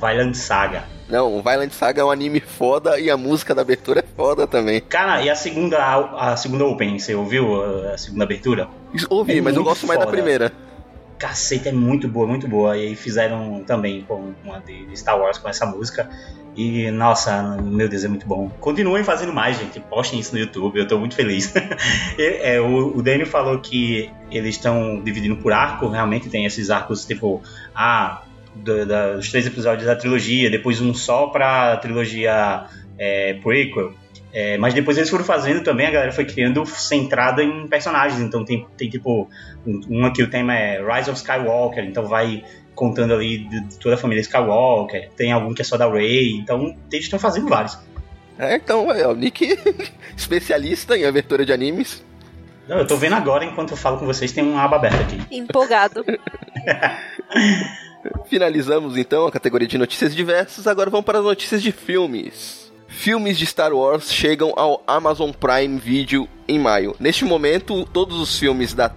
[0.01, 0.83] Violent Saga.
[1.07, 4.47] Não, o Violent Saga é um anime foda e a música da abertura é foda
[4.47, 4.81] também.
[4.81, 7.61] Cara, e a segunda, a segunda opening, você ouviu
[7.93, 8.67] a segunda abertura?
[9.09, 9.93] ouvi, é mas eu gosto foda.
[9.93, 10.51] mais da primeira.
[11.19, 12.75] Caceta, é muito boa, muito boa.
[12.75, 16.09] E aí fizeram também com uma de Star Wars com essa música.
[16.55, 18.49] E, nossa, meu Deus, é muito bom.
[18.59, 19.79] Continuem fazendo mais, gente.
[19.79, 21.53] Postem isso no YouTube, eu tô muito feliz.
[22.17, 27.05] é, o, o Daniel falou que eles estão dividindo por arco, realmente tem esses arcos
[27.05, 27.41] tipo,
[27.75, 28.23] ah,
[28.55, 32.65] do, da, dos três episódios da trilogia, depois um só pra trilogia
[32.97, 33.93] é, prequel.
[34.33, 38.21] É, mas depois eles foram fazendo também, a galera foi criando centrada em personagens.
[38.21, 39.29] Então tem, tem tipo,
[39.65, 43.77] um, um aqui o tema é Rise of Skywalker, então vai contando ali de, de
[43.77, 47.47] toda a família Skywalker, tem algum que é só da Rey, então eles estão fazendo
[47.47, 47.77] vários.
[48.39, 49.45] É, então, é o Nick,
[50.15, 52.03] especialista em abertura de animes.
[52.67, 55.21] Não, eu tô vendo agora, enquanto eu falo com vocês, tem uma aba aberta aqui.
[55.29, 56.05] Empolgado.
[58.25, 62.71] Finalizamos então a categoria de notícias diversas, agora vamos para as notícias de filmes.
[62.87, 66.95] Filmes de Star Wars chegam ao Amazon Prime Video em maio.
[66.99, 68.91] Neste momento, todos os filmes da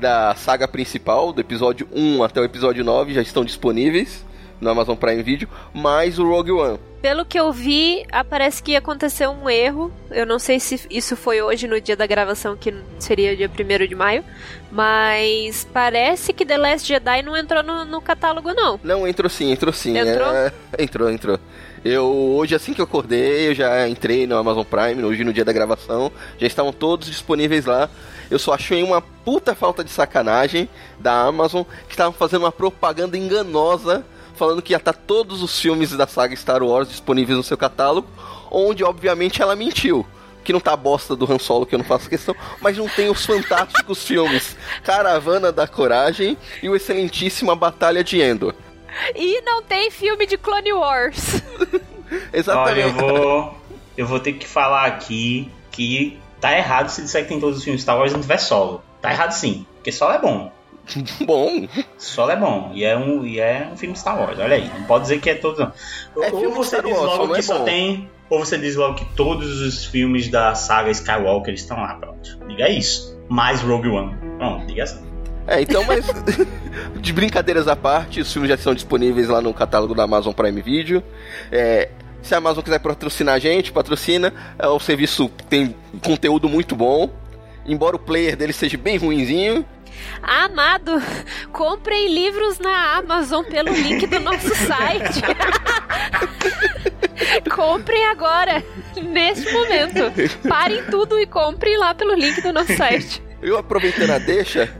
[0.00, 4.24] da saga principal, do episódio 1 até o episódio 9, já estão disponíveis
[4.60, 6.78] no Amazon Prime Video, mais o Rogue One.
[7.00, 9.90] Pelo que eu vi, parece que aconteceu um erro.
[10.10, 13.86] Eu não sei se isso foi hoje no dia da gravação, que seria dia 1
[13.86, 14.22] de maio.
[14.70, 18.78] Mas parece que The Last Jedi não entrou no, no catálogo, não.
[18.84, 19.96] Não, entrou sim, entrou sim.
[19.96, 20.28] Entrou?
[20.30, 21.40] É, entrou, entrou.
[21.82, 25.44] Eu, hoje, assim que eu acordei, eu já entrei no Amazon Prime, hoje no dia
[25.44, 26.12] da gravação.
[26.38, 27.88] Já estavam todos disponíveis lá.
[28.30, 30.68] Eu só achei uma puta falta de sacanagem
[30.98, 34.04] da Amazon que estavam fazendo uma propaganda enganosa
[34.40, 38.08] falando que ia estar todos os filmes da saga Star Wars disponíveis no seu catálogo,
[38.50, 40.06] onde obviamente ela mentiu.
[40.42, 42.88] Que não tá a bosta do Han Solo, que eu não faço questão, mas não
[42.88, 48.54] tem os fantásticos filmes Caravana da Coragem e o excelentíssima Batalha de Endor.
[49.14, 51.42] E não tem filme de Clone Wars.
[52.32, 52.70] Exatamente.
[52.70, 53.58] Olha, eu vou,
[53.98, 57.64] eu vou ter que falar aqui que tá errado se disser que tem todos os
[57.64, 58.82] filmes Star Wars e não tiver solo.
[59.02, 60.50] Tá errado sim, porque solo é bom.
[61.24, 61.66] bom.
[61.98, 62.70] Solo é bom.
[62.74, 64.70] E é, um, e é um filme Star Wars, olha aí.
[64.78, 65.62] Não pode dizer que é todo.
[65.62, 67.64] É ou você diz Wars, logo que é só bom.
[67.64, 68.10] tem.
[68.28, 72.38] Ou você diz logo que todos os filmes da saga Skywalker estão lá, pronto.
[72.46, 73.18] Diga isso.
[73.28, 74.16] Mais Rogue One.
[74.38, 75.10] Pronto, diga assim.
[75.46, 76.06] É, então, mas
[77.00, 80.62] de brincadeiras à parte, os filmes já estão disponíveis lá no catálogo da Amazon Prime
[80.62, 81.02] Video.
[81.50, 81.88] É,
[82.22, 84.32] se a Amazon quiser patrocinar a gente, patrocina.
[84.58, 85.74] É, o serviço tem
[86.04, 87.10] conteúdo muito bom.
[87.66, 89.64] Embora o player dele seja bem ruinzinho.
[90.22, 91.02] Amado,
[91.52, 95.20] comprem livros na Amazon pelo link do nosso site.
[97.54, 98.62] comprem agora,
[99.02, 100.12] neste momento.
[100.48, 103.22] Parem tudo e comprem lá pelo link do nosso site.
[103.42, 104.70] Eu aproveitando a deixa,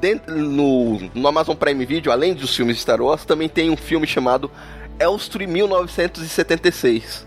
[0.00, 3.76] dentro, no, no Amazon Prime Video, além dos filmes de Star Wars, também tem um
[3.76, 4.50] filme chamado
[4.98, 7.26] Elstree 1976.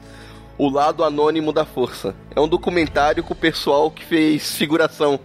[0.57, 2.13] O Lado Anônimo da Força.
[2.35, 5.19] É um documentário com o pessoal que fez figuração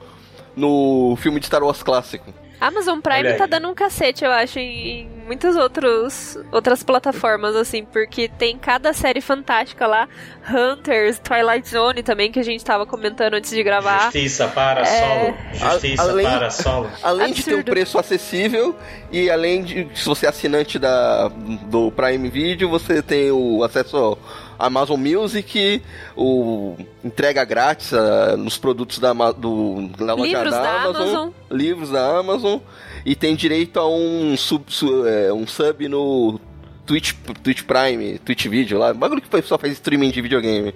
[0.56, 2.32] no filme de Star Wars clássico.
[2.60, 8.28] Amazon Prime tá dando um cacete, eu acho, em muitas outros, outras plataformas, assim, porque
[8.28, 10.08] tem cada série fantástica lá.
[10.48, 14.04] Hunters, Twilight Zone também, que a gente tava comentando antes de gravar.
[14.04, 14.84] Justiça para é...
[14.84, 15.36] solo.
[15.52, 16.90] Justiça além, para solo.
[17.02, 17.36] Além Absurdo.
[17.36, 18.74] de ter um preço acessível
[19.12, 24.16] e além de, se você é assinante da, do Prime Video, você tem o acesso
[24.58, 25.82] Amazon Music,
[26.16, 31.30] o entrega grátis uh, nos produtos da, do, da loja Livros da, da Amazon, Amazon.
[31.50, 32.58] livros da Amazon
[33.04, 36.40] e tem direito a um sub, su- é, um sub no
[36.86, 40.74] Twitch, Twitch Prime, Twitch Video lá, bagulho que o pessoal faz streaming de videogame.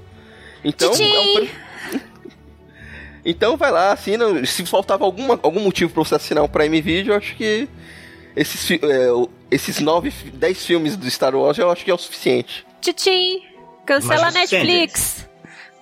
[0.64, 1.50] Então, é um pre-
[3.24, 4.44] então vai lá, assina.
[4.46, 7.68] Se faltava alguma, algum motivo pra você assinar o Prime Video, eu acho que
[8.34, 9.08] esses, é,
[9.50, 12.64] esses 9, 10 filmes do Star Wars eu acho que é o suficiente.
[12.80, 13.42] Tchim!
[13.90, 15.28] Cancela a Netflix.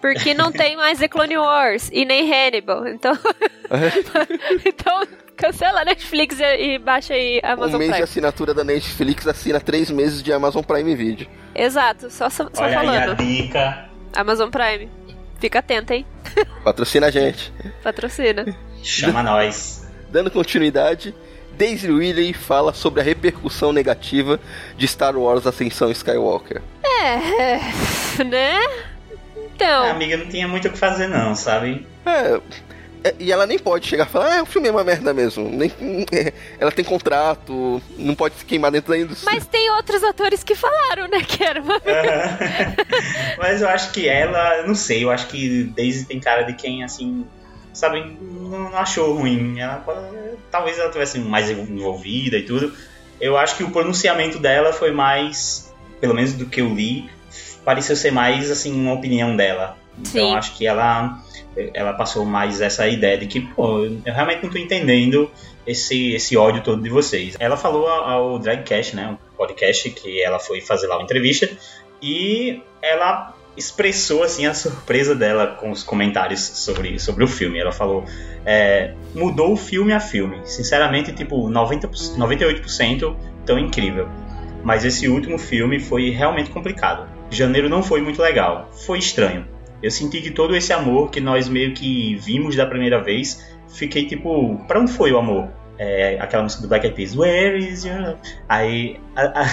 [0.00, 2.86] Porque não tem mais The Clone Wars e nem Hannibal.
[2.88, 3.12] Então.
[4.64, 8.04] então, cancela a Netflix e, e baixa aí a um Amazon mês de Prime.
[8.04, 11.26] assinatura da Netflix assina 3 meses de Amazon Prime Video.
[11.54, 13.16] Exato, só, só Olha aí a falando.
[13.16, 13.88] dica.
[14.14, 14.88] Amazon Prime.
[15.38, 16.06] Fica atento, hein?
[16.64, 17.52] Patrocina a gente.
[17.82, 18.46] Patrocina.
[18.82, 19.86] Chama nós.
[20.10, 21.14] Dando continuidade,
[21.58, 24.38] Daisy Ridley fala sobre a repercussão negativa
[24.76, 26.62] de Star Wars Ascensão Skywalker.
[26.84, 28.60] É, né?
[29.36, 31.84] Então, A amiga não tinha muito o que fazer, não, sabe?
[32.06, 32.40] É,
[33.02, 35.48] é, e ela nem pode chegar e falar, ah, o filme é uma merda mesmo.
[35.48, 35.72] Nem,
[36.12, 39.32] é, ela tem contrato, não pode se queimar dentro da indústria.
[39.32, 41.80] mas tem outros atores que falaram, né, que era uma...
[43.36, 46.84] Mas eu acho que ela, não sei, eu acho que Daisy tem cara de quem,
[46.84, 47.26] assim,
[47.78, 49.58] sabe, não, não achou ruim.
[49.60, 49.84] Ela,
[50.50, 52.72] talvez ela tivesse mais envolvida e tudo.
[53.20, 57.08] Eu acho que o pronunciamento dela foi mais, pelo menos do que eu li,
[57.64, 59.76] pareceu ser mais, assim, uma opinião dela.
[59.98, 60.34] Então Sim.
[60.34, 61.20] acho que ela,
[61.74, 65.30] ela passou mais essa ideia de que, pô, eu realmente não tô entendendo
[65.66, 67.36] esse, esse ódio todo de vocês.
[67.38, 71.48] Ela falou ao ao Dragcast, né, um podcast que ela foi fazer lá uma entrevista,
[72.00, 77.58] e ela expressou assim a surpresa dela com os comentários sobre, sobre o filme.
[77.58, 78.04] Ela falou:
[78.46, 80.40] é, mudou o filme a filme.
[80.44, 84.08] Sinceramente, tipo, 90, 98% tão incrível.
[84.64, 87.08] Mas esse último filme foi realmente complicado.
[87.30, 88.70] Janeiro não foi muito legal.
[88.86, 89.46] Foi estranho.
[89.82, 94.06] Eu senti que todo esse amor que nós meio que vimos da primeira vez, fiquei
[94.06, 95.48] tipo, pra onde foi o amor?
[95.78, 98.18] É, aquela música do Black Eyed Peas, Where is your love?
[98.48, 99.46] Aí a- a-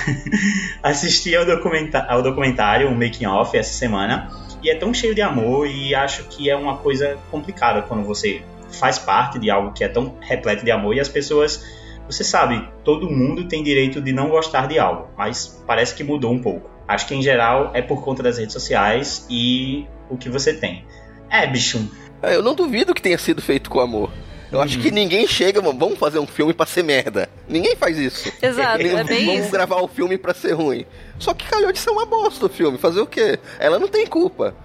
[0.90, 4.30] assisti ao, documenta ao documentário, um making off essa semana,
[4.64, 8.42] e é tão cheio de amor e acho que é uma coisa complicada quando você
[8.72, 11.64] faz parte de algo que é tão repleto de amor e as pessoas,
[12.10, 16.32] você sabe, todo mundo tem direito de não gostar de algo, mas parece que mudou
[16.34, 16.70] um pouco.
[16.88, 20.86] Acho que em geral é por conta das redes sociais e o que você tem.
[21.30, 21.88] É, bicho,
[22.24, 24.12] É, Eu não duvido que tenha sido feito com amor.
[24.52, 27.30] Eu acho que ninguém chega, "Mano, vamos fazer um filme pra ser merda.
[27.48, 28.32] Ninguém faz isso.
[28.42, 29.52] Exato, é bem vamos isso.
[29.52, 30.86] gravar o filme pra ser ruim.
[31.20, 32.78] Só que calhou de ser uma bosta o filme.
[32.78, 33.40] Fazer o quê?
[33.60, 34.56] Ela não tem culpa.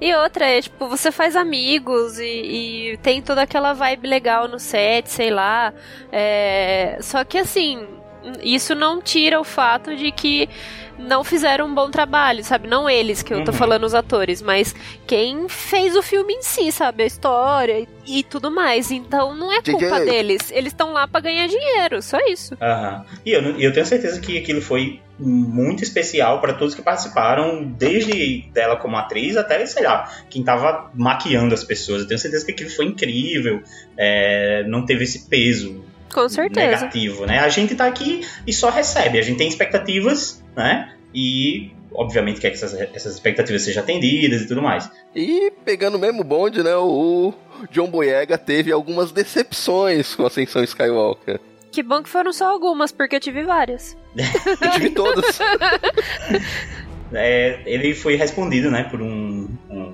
[0.00, 2.24] E outra é, tipo, você faz amigos e,
[2.92, 5.72] e tem toda aquela vibe legal no set, sei lá.
[6.10, 7.86] É, Só que assim,
[8.42, 10.48] isso não tira o fato de que
[10.98, 12.68] não fizeram um bom trabalho, sabe?
[12.68, 13.56] Não eles, que eu tô Uhum.
[13.56, 14.74] falando os atores, mas
[15.06, 17.02] quem fez o filme em si, sabe?
[17.02, 18.90] A história e, e tudo mais.
[18.90, 20.50] Então não é culpa deles.
[20.52, 22.56] Eles estão lá pra ganhar dinheiro, só isso.
[22.60, 23.04] Aham.
[23.26, 28.42] E eu, eu tenho certeza que aquilo foi muito especial para todos que participaram, desde
[28.52, 32.02] dela como atriz até, sei lá, quem tava maquiando as pessoas.
[32.02, 33.62] Eu tenho certeza que aquilo foi incrível,
[33.96, 36.66] é, não teve esse peso Com certeza.
[36.66, 37.38] negativo, né?
[37.38, 40.92] A gente tá aqui e só recebe, a gente tem expectativas, né?
[41.14, 44.90] E, obviamente, quer que essas, essas expectativas sejam atendidas e tudo mais.
[45.14, 46.74] E pegando o mesmo bonde, né?
[46.76, 47.32] O
[47.70, 51.40] John Boyega teve algumas decepções com a Ascensão Skywalker.
[51.70, 53.96] Que bom que foram só algumas, porque eu tive várias.
[54.16, 55.38] Eu tive todas.
[57.14, 59.92] É, ele foi respondido, né, por um, um,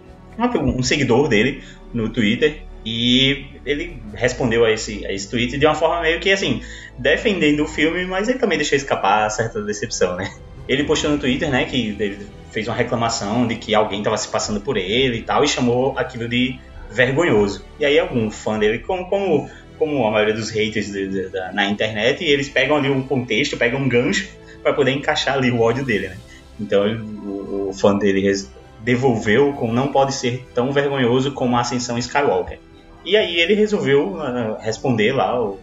[0.78, 5.74] um seguidor dele no Twitter e ele respondeu a esse, a esse tweet de uma
[5.74, 6.62] forma meio que assim,
[6.98, 10.33] defendendo o filme, mas ele também deixou escapar certa decepção, né?
[10.66, 14.29] Ele postou no Twitter, né, que ele fez uma reclamação de que alguém estava se
[14.29, 16.59] passando por ele e tal, e chamou aquilo de
[16.90, 17.62] vergonhoso.
[17.79, 21.53] E aí algum fã dele, como, como, como a maioria dos haters de- de- da-
[21.53, 24.29] na internet, eles pegam ali um contexto, pegam um gancho
[24.62, 26.16] para poder encaixar ali o ódio dele, né?
[26.59, 28.31] Então ele- o, o fã dele
[28.81, 32.59] devolveu com não pode ser tão vergonhoso como a Ascensão Skywalker.
[33.09, 35.59] E aí ele resolveu ah, responder lá o,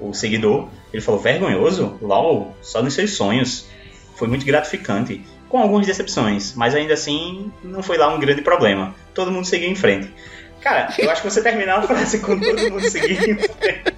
[0.00, 0.68] o seguidor.
[0.92, 1.96] Ele falou: vergonhoso?
[2.02, 3.68] LOL, só nos seus sonhos.
[4.16, 5.24] Foi muito gratificante.
[5.48, 8.94] Com algumas decepções, mas ainda assim não foi lá um grande problema.
[9.14, 10.12] Todo mundo seguiu em frente.
[10.60, 13.94] Cara, eu acho que você terminar a frase com todo mundo seguindo em frente.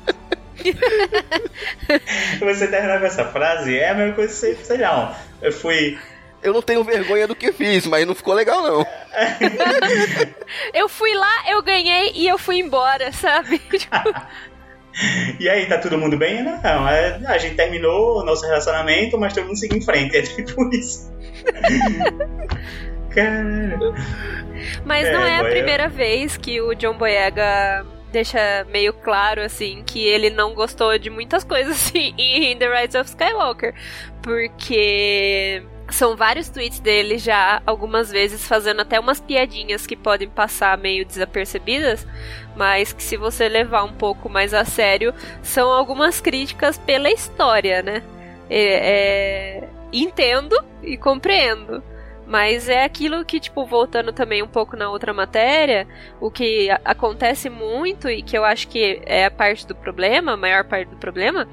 [2.40, 5.98] você terminar com essa frase é a mesma coisa que você, sei lá, eu fui
[6.42, 8.87] Eu não tenho vergonha do que fiz, mas não ficou legal, não.
[10.74, 13.59] Eu fui lá, eu ganhei e eu fui embora, sabe?
[13.68, 13.96] Tipo,
[15.40, 16.42] E aí, tá todo mundo bem?
[16.42, 20.16] Não, é, a gente terminou o nosso relacionamento, mas todo mundo seguiu em frente.
[20.16, 21.11] É tipo isso.
[23.14, 23.78] Cara.
[24.85, 29.83] Mas não É, é a primeira vez que o John Boyega deixa meio claro, assim,
[29.85, 33.74] que ele não gostou de muitas coisas, assim, em The Rise of Skywalker.
[34.22, 40.76] Porque são vários tweets dele já, algumas vezes, fazendo até umas piadinhas que podem passar
[40.78, 42.07] meio desapercebidas,
[42.57, 47.83] mas que se você levar um pouco mais a sério, são algumas críticas pela história,
[47.83, 48.02] né?
[48.50, 51.83] É- é, entendo e compreendo.
[52.32, 55.86] Mas é aquilo que, tipo, voltando também um pouco na outra matéria,
[56.18, 60.36] o que acontece muito e que eu acho que é a parte do problema, a
[60.38, 61.46] maior parte do problema,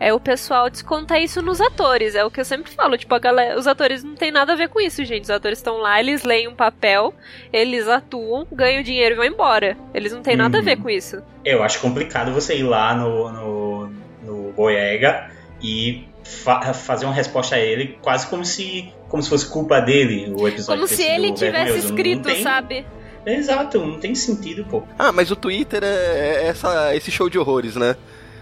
[0.00, 2.14] é o pessoal descontar isso nos atores.
[2.14, 4.56] É o que eu sempre falo, tipo, a galera, os atores não tem nada a
[4.56, 5.24] ver com isso, gente.
[5.24, 7.12] Os atores estão lá, eles leem um papel,
[7.52, 9.76] eles atuam, ganham dinheiro e vão embora.
[9.92, 10.82] Eles não têm nada a ver Uhum.
[10.84, 11.22] com isso.
[11.44, 13.92] Eu acho complicado você ir lá no, no,
[14.22, 19.46] no Boyega e fa- fazer uma resposta a ele quase como se, como se fosse
[19.46, 21.86] culpa dele o episódio Como se ele tivesse vergonhoso.
[21.88, 22.86] Escrito, tem- sabe?
[23.24, 24.82] Exato, não tem sentido, pô.
[24.98, 27.96] Ah, mas o Twitter é, é essa, esse show de horrores, né?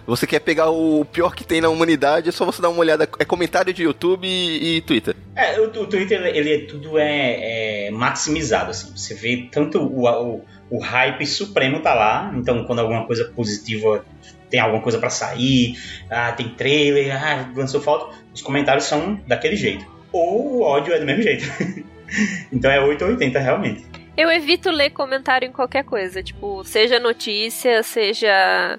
[0.06, 3.06] Você quer pegar o pior que tem na humanidade, é só você dar uma olhada.
[3.18, 5.14] É comentário de YouTube e, e Twitter.
[5.36, 8.90] É, o, o Twitter, ele é tudo é, é maximizado, assim.
[8.96, 14.04] Você vê tanto o, o, o hype supremo tá lá, então quando alguma coisa positiva
[14.50, 15.78] tem alguma coisa pra sair,
[16.10, 19.86] ah, tem trailer, ah, lançou foto, os comentários são daquele jeito.
[20.12, 21.44] Ou o ódio é do mesmo jeito.
[22.52, 23.84] então é 880 realmente.
[24.16, 28.78] Eu evito ler comentário em qualquer coisa, tipo, seja notícia, seja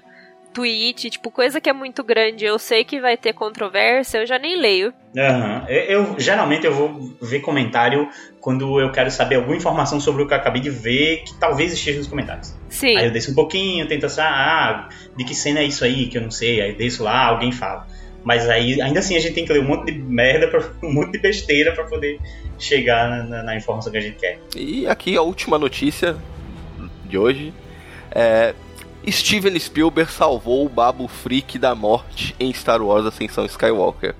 [0.52, 4.38] tweet, tipo, coisa que é muito grande, eu sei que vai ter controvérsia, eu já
[4.38, 4.92] nem leio.
[5.16, 5.64] Aham.
[5.68, 8.08] Eu, eu- geralmente eu vou ver comentário
[8.40, 11.72] quando eu quero saber alguma informação sobre o que eu acabei de ver, que talvez
[11.72, 12.54] esteja nos comentários.
[12.68, 12.96] Sim.
[12.96, 16.18] Aí eu desço um pouquinho, tento achar, ah, de que cena é isso aí, que
[16.18, 16.60] eu não sei.
[16.60, 17.86] Aí eu desço lá, alguém fala.
[18.24, 20.92] Mas aí, ainda assim, a gente tem que ler um monte de merda, pra, um
[20.92, 22.20] monte de besteira pra poder
[22.58, 24.38] chegar na, na- na informação que a gente quer.
[24.56, 26.16] E aqui a última notícia
[27.04, 27.52] de hoje
[28.12, 28.54] é.
[29.10, 34.14] Steven Spielberg salvou o Babu Freak da morte em Star Wars Ascensão Skywalker.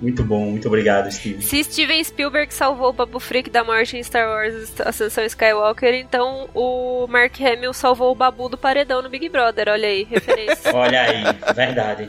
[0.00, 1.42] Muito bom, muito obrigado, Steve.
[1.42, 6.48] Se Steven Spielberg salvou o Babu Freak da morte em Star Wars Ascensão Skywalker, então
[6.54, 10.70] o Mark Hamill salvou o Babu do paredão no Big Brother, olha aí, referência.
[10.74, 12.08] Olha aí, verdade.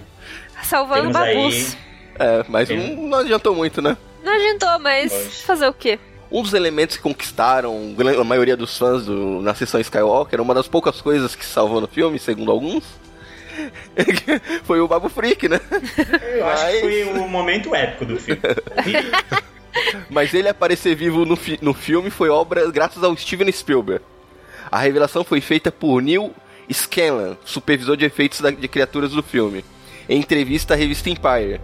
[0.61, 1.55] Salvando Temos Babus.
[1.55, 1.89] aí.
[2.19, 3.97] É, mas não, não adiantou muito, né?
[4.23, 5.41] Não adiantou, mas Pois.
[5.41, 5.97] fazer o quê?
[6.31, 10.67] Um dos elementos que conquistaram a maioria dos fãs do, na sessão Skywalker, uma das
[10.67, 12.83] poucas coisas que salvou no filme, segundo alguns,
[14.63, 15.59] foi o Babu Freak, né?
[16.37, 18.41] Eu acho que Mas- foi o momento épico do filme.
[20.09, 24.03] Mas ele aparecer vivo no, fi- no filme foi obra graças ao Steven Spielberg.
[24.71, 26.31] A revelação foi feita por Neil
[26.71, 29.63] Scanlan, supervisor de efeitos de criaturas do filme,
[30.07, 31.59] em entrevista à revista Empire.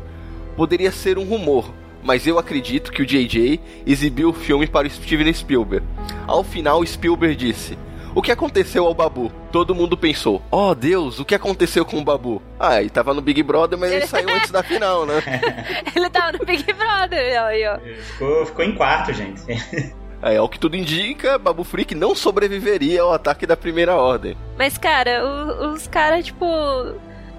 [0.56, 1.72] Poderia ser um rumor,
[2.06, 5.86] mas eu acredito que o JJ exibiu o filme para o Steven Spielberg.
[6.28, 7.78] Ao final, Spielberg disse:
[8.14, 9.32] O que aconteceu ao Babu?
[9.52, 12.42] Todo mundo pensou: Oh Deus, o que aconteceu com o Babu?
[12.60, 15.16] Ah, ele tava no Big Brother, mas ele saiu antes da final, né?
[15.96, 17.78] Ele tava no Big Brother, aí, ó.
[17.80, 19.42] Ficou, ficou em quarto, gente.
[20.22, 24.36] É, ao que tudo indica, Babu Freak não sobreviveria ao ataque da Primeira Ordem.
[24.58, 26.44] Mas, cara, o- os caras, tipo,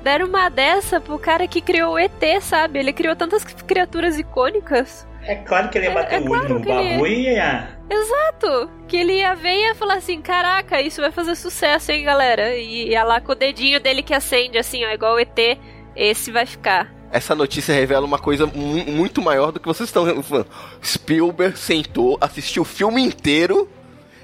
[0.06, 2.78] deram uma dessa pro cara que criou o ET, sabe?
[2.78, 5.04] Ele criou tantas criaturas icônicas.
[5.24, 7.68] É claro que ele ia É- bater é o olho claro no babu e ia.
[7.90, 8.70] Exato!
[8.86, 12.54] Que ele ia ver e ia falar assim: caraca, isso vai fazer sucesso, hein, galera?
[12.56, 15.58] E ia lá com o dedinho dele que acende, assim, ó, igual o ET,
[15.96, 16.94] esse vai ficar.
[17.10, 20.46] Essa notícia revela uma coisa mu- muito maior do que vocês estão falando.
[20.84, 23.68] Spielberg sentou, assistiu o filme inteiro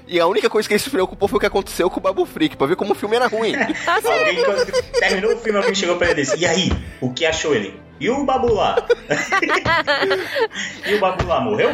[0.07, 2.25] e a única coisa que ele se preocupou foi o que aconteceu com o Babu
[2.25, 3.53] Freak, pra ver como o filme era ruim.
[3.83, 3.95] Tá.
[3.95, 7.25] Alguém, quando terminou o filme, alguém chegou pra ele e disse: E aí, o que
[7.25, 7.79] achou ele?
[7.99, 8.75] E o babu lá?
[10.87, 11.69] e o babu lá morreu?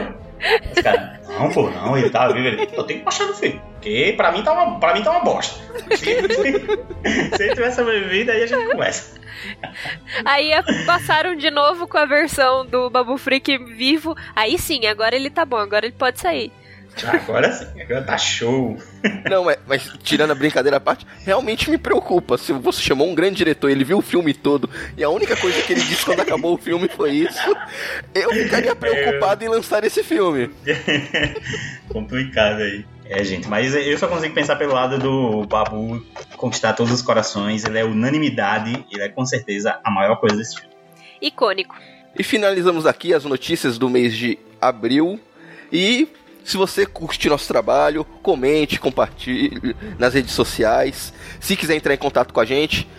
[0.75, 2.47] Os caras, não, pô, não, ele tava vivo.
[2.47, 3.61] Ele, eu tenho que baixar do filme.
[3.73, 5.59] Porque pra mim tá uma, pra mim tá uma bosta.
[5.99, 9.19] Se ele tivesse sobrevivido, aí a gente começa.
[10.25, 14.15] Aí é, passaram de novo com a versão do Babu Freak vivo.
[14.35, 16.51] Aí sim, agora ele tá bom, agora ele pode sair.
[17.07, 18.77] Agora sim, agora tá show.
[19.29, 22.38] Não, mas, mas tirando a brincadeira à parte, realmente me preocupa.
[22.38, 25.62] Se você chamou um grande diretor, ele viu o filme todo e a única coisa
[25.62, 27.55] que ele disse quando acabou o filme foi isso,
[28.13, 30.49] eu ficaria preocupado em lançar esse filme.
[31.89, 32.85] Complicado aí.
[33.05, 36.06] É, gente, mas eu só consigo pensar pelo lado do Babu
[36.37, 37.65] conquistar todos os corações.
[37.65, 40.75] Ele é unanimidade, ele é com certeza a maior coisa desse filme.
[41.19, 41.75] Icônico.
[42.17, 45.19] E finalizamos aqui as notícias do mês de abril.
[45.71, 46.08] E
[46.50, 51.13] Se você curte nosso trabalho, comente, compartilhe nas redes sociais.
[51.39, 52.89] Se quiser entrar em contato com a gente,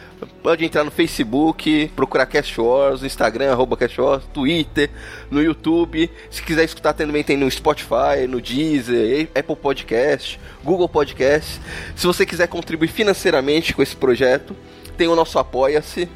[0.40, 4.88] pode entrar no Facebook, procurar Cast Wars, no Instagram, arroba Cast Wars, Twitter,
[5.32, 6.08] no YouTube.
[6.30, 11.60] Se quiser escutar também tem no Spotify, no Deezer, Apple Podcast, Google Podcast.
[11.96, 14.54] Se você quiser contribuir financeiramente com esse projeto,
[14.96, 16.08] tem o nosso Apoia-se.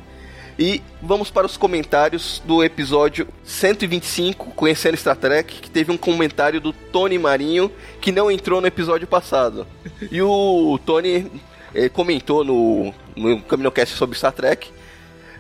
[0.59, 6.61] E vamos para os comentários do episódio 125, Conhecendo Star Trek, que teve um comentário
[6.61, 9.67] do Tony Marinho, que não entrou no episódio passado.
[10.13, 11.31] E o Tony
[11.75, 14.71] eh, comentou no, no CaminoCast sobre Star Trek.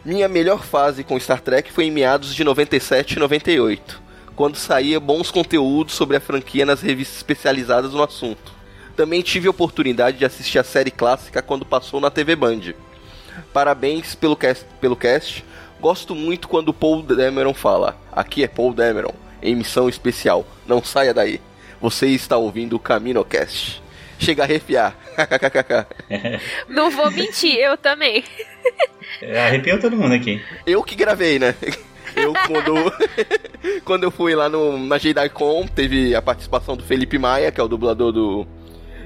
[0.04, 4.02] Minha melhor fase com Star Trek foi em meados de 97 e 98,
[4.34, 8.52] quando saía bons conteúdos sobre a franquia nas revistas especializadas no assunto.
[8.96, 12.74] Também tive a oportunidade de assistir a série clássica quando passou na TV Band.
[13.52, 15.44] Parabéns pelo cast, pelo cast.
[15.80, 17.96] Gosto muito quando o Paul Dameron fala.
[18.10, 20.46] Aqui é Paul Dameron, em missão especial.
[20.66, 21.40] Não saia daí.
[21.80, 23.82] Você está ouvindo o CaminoCast.
[24.18, 24.96] Chega a arrepiar.
[26.68, 28.24] Não vou mentir, eu também.
[29.20, 30.42] É, arrepiou todo mundo aqui.
[30.66, 31.54] Eu que gravei, né?
[32.16, 32.92] Eu, quando,
[33.84, 37.64] quando eu fui lá no, na JediCon, teve a participação do Felipe Maia, que é
[37.64, 38.46] o dublador do,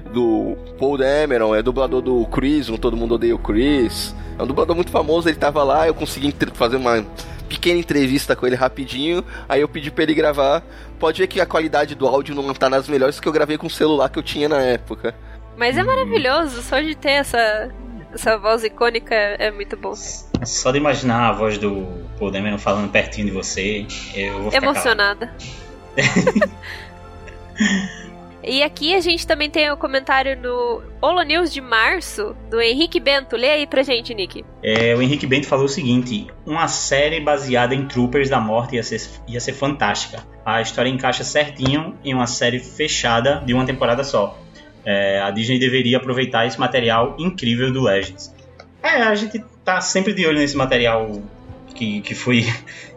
[0.09, 4.15] do Paul Dameron, é dublador do Chris, no Todo Mundo Odeia o Chris.
[4.39, 7.05] É um dublador muito famoso, ele tava lá, eu consegui fazer uma
[7.49, 10.63] pequena entrevista com ele rapidinho, aí eu pedi pra ele gravar.
[10.99, 13.67] Pode ver que a qualidade do áudio não tá nas melhores que eu gravei com
[13.67, 15.15] o celular que eu tinha na época.
[15.57, 17.71] Mas é maravilhoso, só de ter essa,
[18.13, 19.95] essa voz icônica é muito bom.
[20.45, 21.87] Só de imaginar a voz do
[22.19, 25.33] Paul Dameron falando pertinho de você, eu vou ficar Emocionada.
[28.49, 32.59] E aqui a gente também tem o um comentário no Holo News de março, do
[32.59, 33.37] Henrique Bento.
[33.37, 34.43] Lê aí pra gente, Nick.
[34.63, 38.83] É, o Henrique Bento falou o seguinte: uma série baseada em Troopers da Morte ia
[38.83, 40.27] ser, ia ser fantástica.
[40.47, 44.39] A história encaixa certinho em uma série fechada de uma temporada só.
[44.83, 48.35] É, a Disney deveria aproveitar esse material incrível do Legends.
[48.83, 51.21] É, a gente tá sempre de olho nesse material
[51.79, 52.45] que, que foi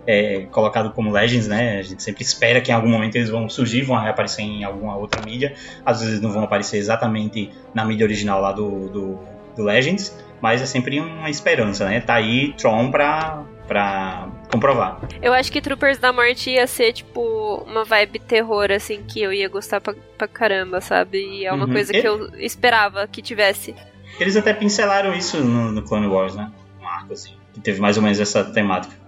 [0.08, 1.80] é, colocado como Legends, né?
[1.80, 4.96] A gente sempre espera que em algum momento eles vão surgir, vão reaparecer em alguma
[4.98, 5.54] outra mídia.
[5.86, 9.20] Às vezes não vão aparecer exatamente na mídia original lá do, do,
[9.56, 12.02] do Legends, mas é sempre uma esperança, né?
[12.02, 15.00] Tá aí Tron pra, pra comprovar.
[15.22, 19.32] Eu acho que Troopers da Morte ia ser, tipo, uma vibe terror, assim, que eu
[19.32, 21.20] ia gostar pra, pra caramba, sabe?
[21.20, 21.72] E é uma uhum.
[21.72, 23.76] coisa que eu esperava que tivesse.
[24.20, 26.52] Eles até pincelaram isso no, no Clone Wars, né?
[26.82, 29.02] Um arco, assim, que teve mais ou menos essa temática.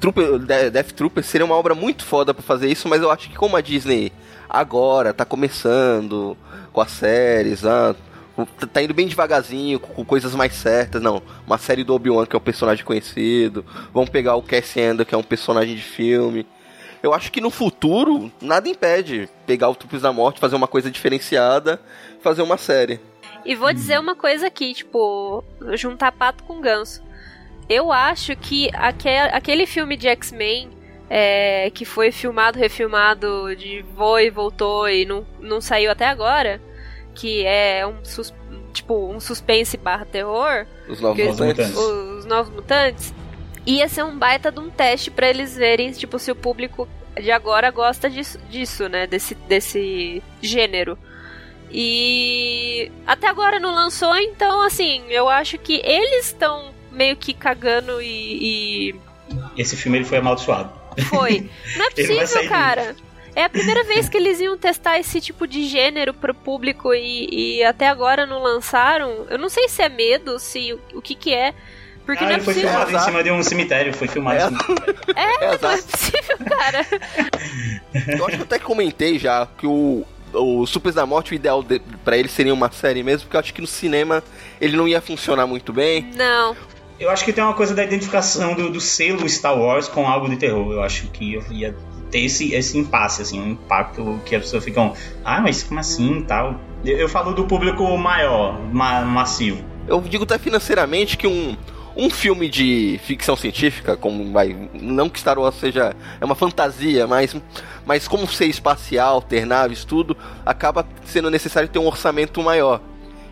[0.00, 3.36] Trooper, Death Trooper seria uma obra muito foda para fazer isso, mas eu acho que
[3.36, 4.12] como a Disney
[4.48, 6.36] agora tá começando
[6.72, 7.94] com as séries, ah,
[8.72, 11.22] tá indo bem devagarzinho, com coisas mais certas, não.
[11.46, 15.14] Uma série do Obi-Wan que é um personagem conhecido, vamos pegar o Cassian Andor que
[15.14, 16.46] é um personagem de filme.
[17.02, 20.90] Eu acho que no futuro nada impede pegar o Troopers da Morte, fazer uma coisa
[20.90, 21.80] diferenciada,
[22.22, 22.98] fazer uma série.
[23.44, 27.03] E vou dizer uma coisa aqui, tipo, juntar pato com ganso.
[27.68, 28.70] Eu acho que
[29.32, 30.70] aquele filme de X-Men
[31.08, 36.60] é, que foi filmado, refilmado, de voou e voltou e não, não saiu até agora,
[37.14, 38.34] que é um sus,
[38.72, 40.66] tipo um suspense barra terror.
[40.88, 41.76] Os novos mutantes.
[41.76, 43.14] Os, os novos mutantes.
[43.66, 46.86] Ia ser um baita de um teste para eles verem, tipo, se o público
[47.18, 49.06] de agora gosta disso, disso, né?
[49.06, 50.98] Desse, desse gênero.
[51.70, 58.00] E até agora não lançou, então assim, eu acho que eles estão meio que cagando
[58.00, 58.94] e, e...
[59.56, 60.72] Esse filme ele foi amaldiçoado.
[61.08, 61.48] Foi.
[61.76, 62.94] Não é possível, cara.
[63.36, 67.56] É a primeira vez que eles iam testar esse tipo de gênero pro público e,
[67.58, 69.26] e até agora não lançaram.
[69.28, 71.52] Eu não sei se é medo, se o, o que que é.
[72.06, 72.70] Porque ah, não é ele foi possível.
[72.70, 74.44] filmado em cima de um cemitério, foi filmado É.
[74.44, 75.16] em cima de um cemitério.
[75.16, 76.86] É, É, não é possível, cara.
[78.18, 81.60] Eu acho que eu até comentei já que o, o Supers da Morte, o ideal
[81.62, 84.22] de, pra ele seria uma série mesmo, porque eu acho que no cinema
[84.60, 86.10] ele não ia funcionar muito bem.
[86.14, 86.56] Não.
[87.04, 90.26] Eu acho que tem uma coisa da identificação do, do selo Star Wars com algo
[90.26, 90.72] de terror.
[90.72, 91.76] Eu acho que eu ia
[92.10, 96.22] ter esse, esse impasse, assim, um impacto que as pessoas ficam, ah, mas como assim
[96.22, 96.58] tal?
[96.82, 99.62] Eu, eu falo do público maior, ma massivo.
[99.86, 101.54] Eu digo até financeiramente que um,
[101.94, 104.56] um filme de ficção científica, como vai.
[104.72, 105.94] Não que Star Wars seja.
[106.18, 107.36] É uma fantasia, mas,
[107.84, 112.80] mas como ser espacial, ter naves, tudo, acaba sendo necessário ter um orçamento maior.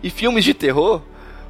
[0.03, 1.01] E filmes de terror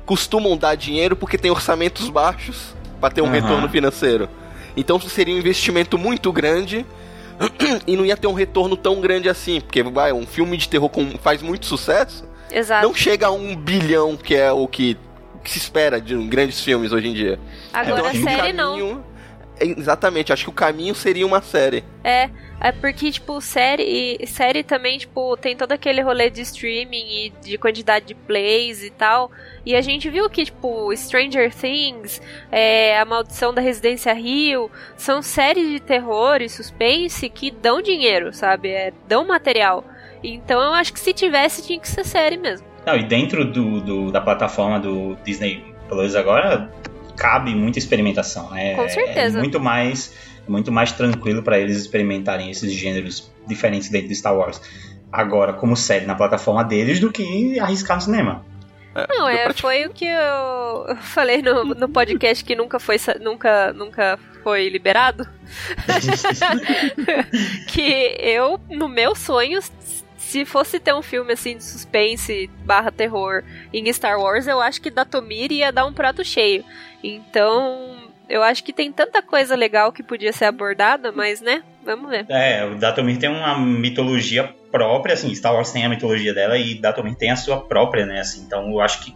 [0.05, 3.33] costumam dar dinheiro porque tem orçamentos baixos para ter um Aham.
[3.33, 4.29] retorno financeiro.
[4.75, 6.85] Então seria um investimento muito grande
[7.87, 10.89] e não ia ter um retorno tão grande assim, porque vai, um filme de terror
[10.89, 12.85] com, faz muito sucesso, Exato.
[12.85, 14.97] não chega a um bilhão que é o que,
[15.43, 17.39] que se espera de grandes filmes hoje em dia.
[17.71, 19.03] Agora Então, a um série não.
[19.59, 21.83] Caminho- Exatamente, acho que o caminho seria uma série.
[22.03, 22.29] É,
[22.59, 27.57] é porque, tipo, série, série também, tipo, tem todo aquele rolê de streaming e de
[27.57, 29.31] quantidade de plays e tal.
[29.65, 35.21] E a gente viu que, tipo, Stranger Things, é, A Maldição da Residência Rio, são
[35.21, 38.69] séries de terror e suspense que dão dinheiro, sabe?
[38.69, 39.83] É, dão material.
[40.23, 42.65] Então eu acho que se tivesse, tinha que ser série mesmo.
[42.85, 46.69] Não, e dentro do, do da plataforma do Disney Plus agora,
[47.23, 48.49] cabe muita experimentação.
[48.51, 48.75] Né?
[48.75, 49.37] Com certeza.
[49.37, 50.13] É muito mais,
[50.45, 54.61] muito mais tranquilo para eles experimentarem esses gêneros diferentes dentro de Star Wars.
[55.09, 58.45] Agora, como série na plataforma deles, do que arriscar no cinema.
[59.09, 64.19] Não, é, foi o que eu falei no, no podcast que nunca foi, nunca, nunca
[64.43, 65.25] foi liberado.
[67.71, 69.61] que eu, no meu sonho,
[70.17, 74.81] se fosse ter um filme assim de suspense barra terror em Star Wars, eu acho
[74.81, 76.65] que Datomir ia dar um prato cheio.
[77.03, 77.95] Então,
[78.29, 82.25] eu acho que tem tanta coisa legal que podia ser abordada, mas né, vamos ver.
[82.29, 86.75] É, o Datomir tem uma mitologia própria, assim, Star Wars tem a mitologia dela e
[86.75, 89.15] Datomir tem a sua própria, né, assim, então eu acho que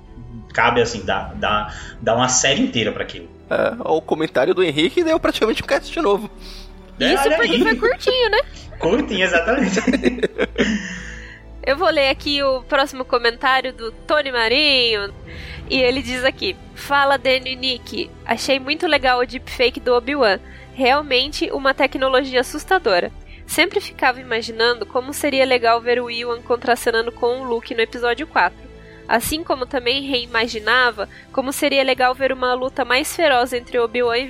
[0.53, 3.29] cabe, assim, dar, dar, dar uma série inteira para aquilo.
[3.49, 6.29] É, o comentário do Henrique deu praticamente um cast novo.
[6.99, 7.61] É, Isso porque aí.
[7.61, 8.39] foi curtinho, né?
[8.79, 9.79] Curtinho, exatamente.
[11.65, 15.13] Eu vou ler aqui o próximo comentário do Tony Marinho.
[15.69, 20.39] E ele diz aqui: Fala Danny Nick, achei muito legal o deepfake do Obi-Wan.
[20.73, 23.11] Realmente uma tecnologia assustadora.
[23.45, 28.27] Sempre ficava imaginando como seria legal ver o Ewan contracenando com o Luke no episódio
[28.27, 28.67] 4.
[29.07, 34.27] Assim como também reimaginava como seria legal ver uma luta mais feroz entre Obi-Wan e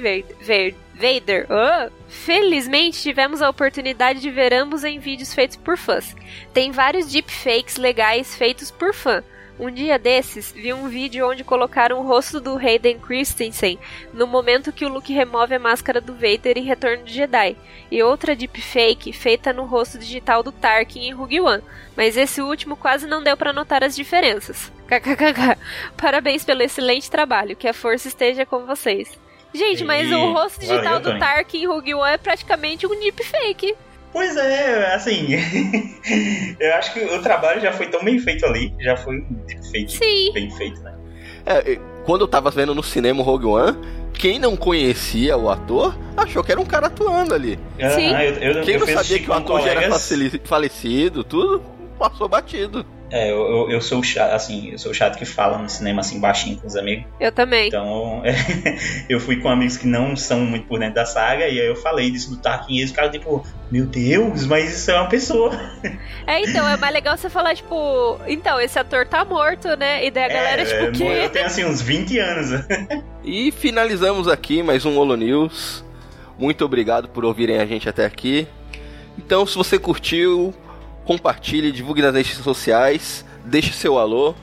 [0.93, 1.47] Vader.
[1.49, 1.91] Oh!
[2.07, 6.15] Felizmente tivemos a oportunidade de ver ambos em vídeos feitos por fãs.
[6.53, 9.23] Tem vários deepfakes legais feitos por fã.
[9.59, 13.79] Um dia desses, vi um vídeo onde colocaram o rosto do Hayden Christensen
[14.13, 17.57] no momento que o Luke remove a máscara do Vader em Retorno de Jedi,
[17.89, 21.63] e outra deepfake feita no rosto digital do Tarkin em Rogue One,
[21.95, 24.71] mas esse último quase não deu para notar as diferenças.
[24.87, 25.57] KKKK.
[25.97, 29.09] Parabéns pelo excelente trabalho, que a força esteja com vocês.
[29.53, 33.75] Gente, mas o rosto digital do Tarkin em Rogue One é praticamente um deepfake.
[34.17, 35.27] Pois é, assim.
[36.59, 39.23] eu acho que o trabalho já foi tão bem feito ali, já foi
[39.69, 40.31] feito, Sim.
[40.33, 40.95] bem feito, né?
[41.45, 43.77] É, quando eu tava vendo no cinema o Rogue One,
[44.15, 47.59] quem não conhecia o ator achou que era um cara atuando ali.
[47.77, 48.11] Sim.
[48.15, 50.09] Ah, eu, eu, quem eu não sabia que o ator colegas...
[50.09, 51.61] já era falecido, tudo
[51.99, 52.83] passou batido.
[53.09, 56.57] É, eu, eu sou chato, assim, eu sou chato que fala no cinema assim baixinho
[56.57, 57.05] com os amigos.
[57.19, 57.69] Eu também.
[57.69, 58.21] Então,
[59.07, 61.75] eu fui com amigos que não são muito por dentro da saga e aí eu
[61.75, 65.57] falei disso do Tarkin e eles ficaram tipo, meu Deus, mas isso é uma pessoa.
[66.25, 70.05] É, então, é mais legal você falar, tipo, então, esse ator tá morto, né?
[70.05, 71.03] E daí a galera, é, tipo, que.
[71.03, 72.65] Eu tenho assim uns 20 anos.
[73.23, 75.85] e finalizamos aqui mais um Holo News.
[76.37, 78.47] Muito obrigado por ouvirem a gente até aqui.
[79.17, 80.53] Então, se você curtiu,
[81.07, 84.35] compartilhe, divulgue nas redes sociais, deixe seu alô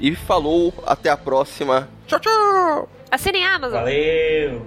[0.00, 1.88] e falou, até a próxima.
[2.08, 2.88] Tchau, tchau!
[3.08, 3.80] Assinem a Amazon.
[3.80, 4.66] Valeu!